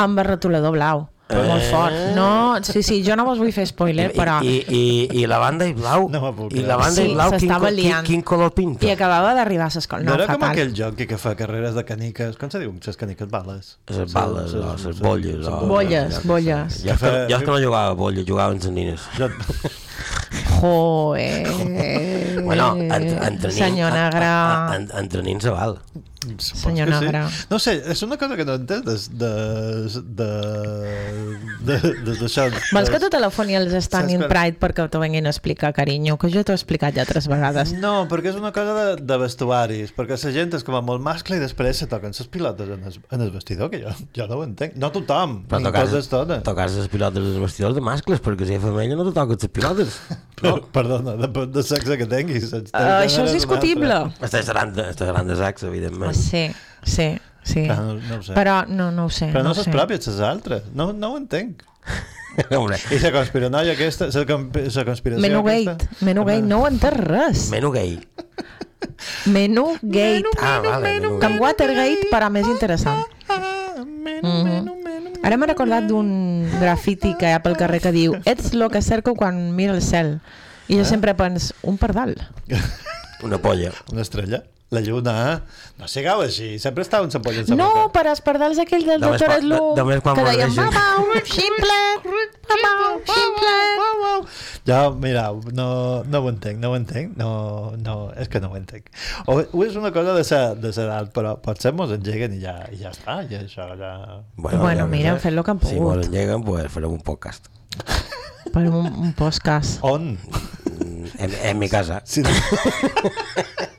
[0.00, 1.04] Amb el rotulador blau.
[1.28, 1.34] Eh.
[1.42, 1.94] Molt fort.
[2.14, 4.36] No, sí, sí, jo no vos vull fer spoiler, però...
[4.46, 6.20] I, i, i, i la banda i blau, No
[6.54, 8.86] i la banda Sí, i blau, quin, co- quin, quin color pinta?
[8.86, 10.04] I acabava d'arribar a l'escola.
[10.06, 10.52] No, No, era com fatal.
[10.54, 12.36] aquell jockey que fa carreres de caniques.
[12.38, 12.76] Com se diu?
[12.86, 13.72] Les caniques bales.
[13.90, 15.46] Les bales, o les bolles.
[15.50, 16.78] o- Bolles, bolles.
[16.86, 19.08] Jo és que, jo és que no jugava a bolles, jugava amb les nines.
[19.18, 19.26] Jo...
[20.60, 22.42] Joder.
[22.44, 23.54] Bueno, entre, entre nins...
[23.58, 24.24] Senyor Negre.
[24.24, 25.78] a- a- a- Entre nins se val.
[26.38, 27.44] Senyor que sí.
[27.50, 28.96] No sé, és una cosa que no entenc de...
[29.22, 29.32] de...
[30.18, 30.30] de...
[31.66, 31.78] de...
[32.06, 32.46] de d'això.
[32.74, 36.16] Vols que t'ho telefoni als Standing Saps que- Pride perquè t'ho venguin a explicar, carinyo?
[36.20, 37.72] Que jo t'ho he explicat ja tres vegades.
[37.82, 41.02] No, perquè és una cosa de, de vestuaris, perquè la gent és com a molt
[41.04, 44.28] mascle i després se toquen les pilotes en el, en el vestidor, que jo, jo
[44.30, 44.76] no ho entenc.
[44.80, 46.42] No tothom, Però ni tocar, coses totes.
[46.46, 49.52] tocar les pilotes dels vestidors de mascles, perquè si és femella no te toques les
[49.52, 50.00] pilotes.
[50.36, 52.50] No, perdona, depèn del sexe que tinguis.
[52.52, 52.66] Uh,
[53.06, 53.94] això és discutible.
[54.20, 56.12] Estàs parlant de, estàs parlant de sexe, evidentment.
[56.16, 56.44] Sí,
[56.82, 57.08] sí,
[57.44, 57.66] sí.
[57.70, 58.34] Ah, no, no ho sé.
[58.34, 59.30] Però no, no ho sé.
[59.30, 60.68] Però no, no les pròpies, les altres.
[60.74, 61.62] No, no ho entenc.
[62.36, 66.04] I la conspiranoia aquesta, la, la conspiració Menugate, aquesta...
[66.04, 67.46] Menugate, no ho entès res.
[67.50, 67.94] menú gay.
[69.24, 70.24] Menugate.
[70.42, 73.04] Ah, vale, Com Watergate, però més interessant.
[74.22, 74.74] Mhm.
[75.26, 78.82] Ara m'he recordat d'un grafiti que hi ha pel carrer que diu Ets lo que
[78.82, 80.20] cerco quan miro el cel.
[80.68, 82.14] I jo sempre pens, un pardal.
[83.22, 83.72] Una polla.
[83.92, 84.44] Una estrella.
[84.74, 85.34] La lluna, eh?
[85.78, 89.20] No sigueu així, sempre estava un sapoll en No, per als pardals aquell del Només
[89.22, 89.36] doctor
[90.02, 90.74] quan que deien, mordeixen.
[90.74, 91.76] mama, ximple,
[92.64, 93.54] mama, ximple.
[94.66, 95.68] Jo, mira, no,
[96.10, 97.30] no ho entenc, no ho entenc, no,
[97.78, 98.90] no, és que no ho entenc.
[99.30, 102.42] O, o és una cosa de sa, de sa edat, però potser mos engeguen i
[102.42, 103.92] ja, i ja està, i això ja...
[104.34, 105.28] Bueno, ja mira, sé.
[105.28, 105.92] fet lo que han Si pogut.
[105.92, 107.46] volen lleguen, pues farem un podcast.
[108.52, 109.78] Per un, un podcast.
[109.86, 110.16] On?
[111.18, 112.00] En, en mi casa.
[112.04, 112.30] Sí, no.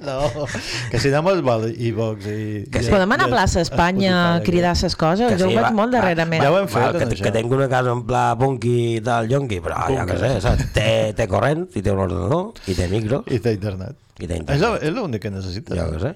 [0.07, 0.47] no,
[0.91, 2.39] que si anem al vol i Vox i...
[2.71, 2.91] Que sí.
[2.93, 5.29] Podem anar a plaça Espanya a cridar ses coses?
[5.31, 5.99] Que jo ho sí, veig va, molt va.
[5.99, 6.43] darrerament.
[6.43, 7.27] Ja ho hem fet, Val, que, això.
[7.27, 10.71] que tinc una casa en pla punky i tal, yonqui, però ja que sé, saps?
[10.75, 13.99] Té, té corrent, i té un ordenador, i té micro, I té internet.
[14.19, 15.77] I És l'únic que necessites.
[15.77, 16.11] Jo que sé.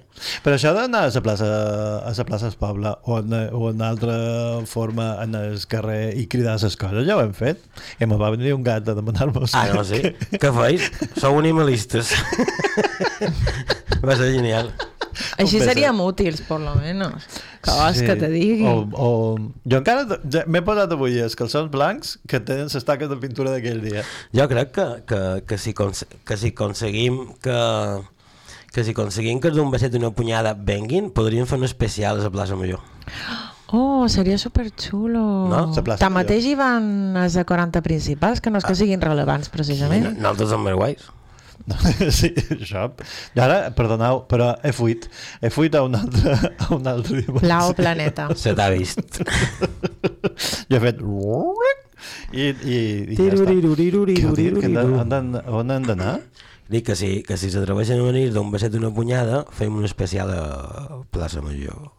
[0.45, 1.49] Però això d'anar a la plaça,
[2.07, 4.15] a la plaça Espobla o en, o en altra
[4.69, 7.61] forma en el carrer i cridar les coses, ja ho hem fet.
[8.01, 10.01] I me va venir un gat a demanar-nos Ah, no, sí?
[10.33, 10.89] Què feis?
[11.21, 12.15] Sou animalistes.
[14.05, 14.71] Va ser genial.
[15.41, 17.27] Així seríem útils, per lo menos.
[17.61, 18.65] Que vols que te digui?
[18.67, 19.09] O, o...
[19.69, 23.53] Jo encara ja m'he posat avui els calçons blancs que tenen les taques de pintura
[23.53, 24.05] d'aquell dia.
[24.35, 27.59] Jo crec que, que, que, si, que si aconseguim que,
[28.73, 32.19] que si aconseguim que els d'un beset i una punyada venguin, podríem fer un especial
[32.19, 32.81] a la plaça Major.
[33.71, 35.21] Oh, seria superxulo.
[35.47, 35.63] No?
[35.71, 39.47] La plaça Tanmateix hi van els de 40 principals, que no és que siguin rellevants,
[39.53, 40.11] precisament.
[40.17, 41.07] Nosaltres som més guais.
[42.19, 42.87] sí, això.
[43.35, 45.07] I ara, perdoneu, però he fuit.
[45.41, 47.47] He fuit a un altre, a un altre dimensió.
[47.47, 48.29] Blau planeta.
[48.43, 49.21] Se t'ha vist.
[50.69, 51.03] Jo he fet...
[52.33, 52.77] I, i,
[53.13, 53.53] i ja està.
[54.63, 54.71] Que
[55.61, 56.15] On han d'anar?
[56.71, 59.87] Dic que si, que si s'atreveixen a venir d'un beset i una punyada, fem un
[59.89, 61.91] especial a plaça Major.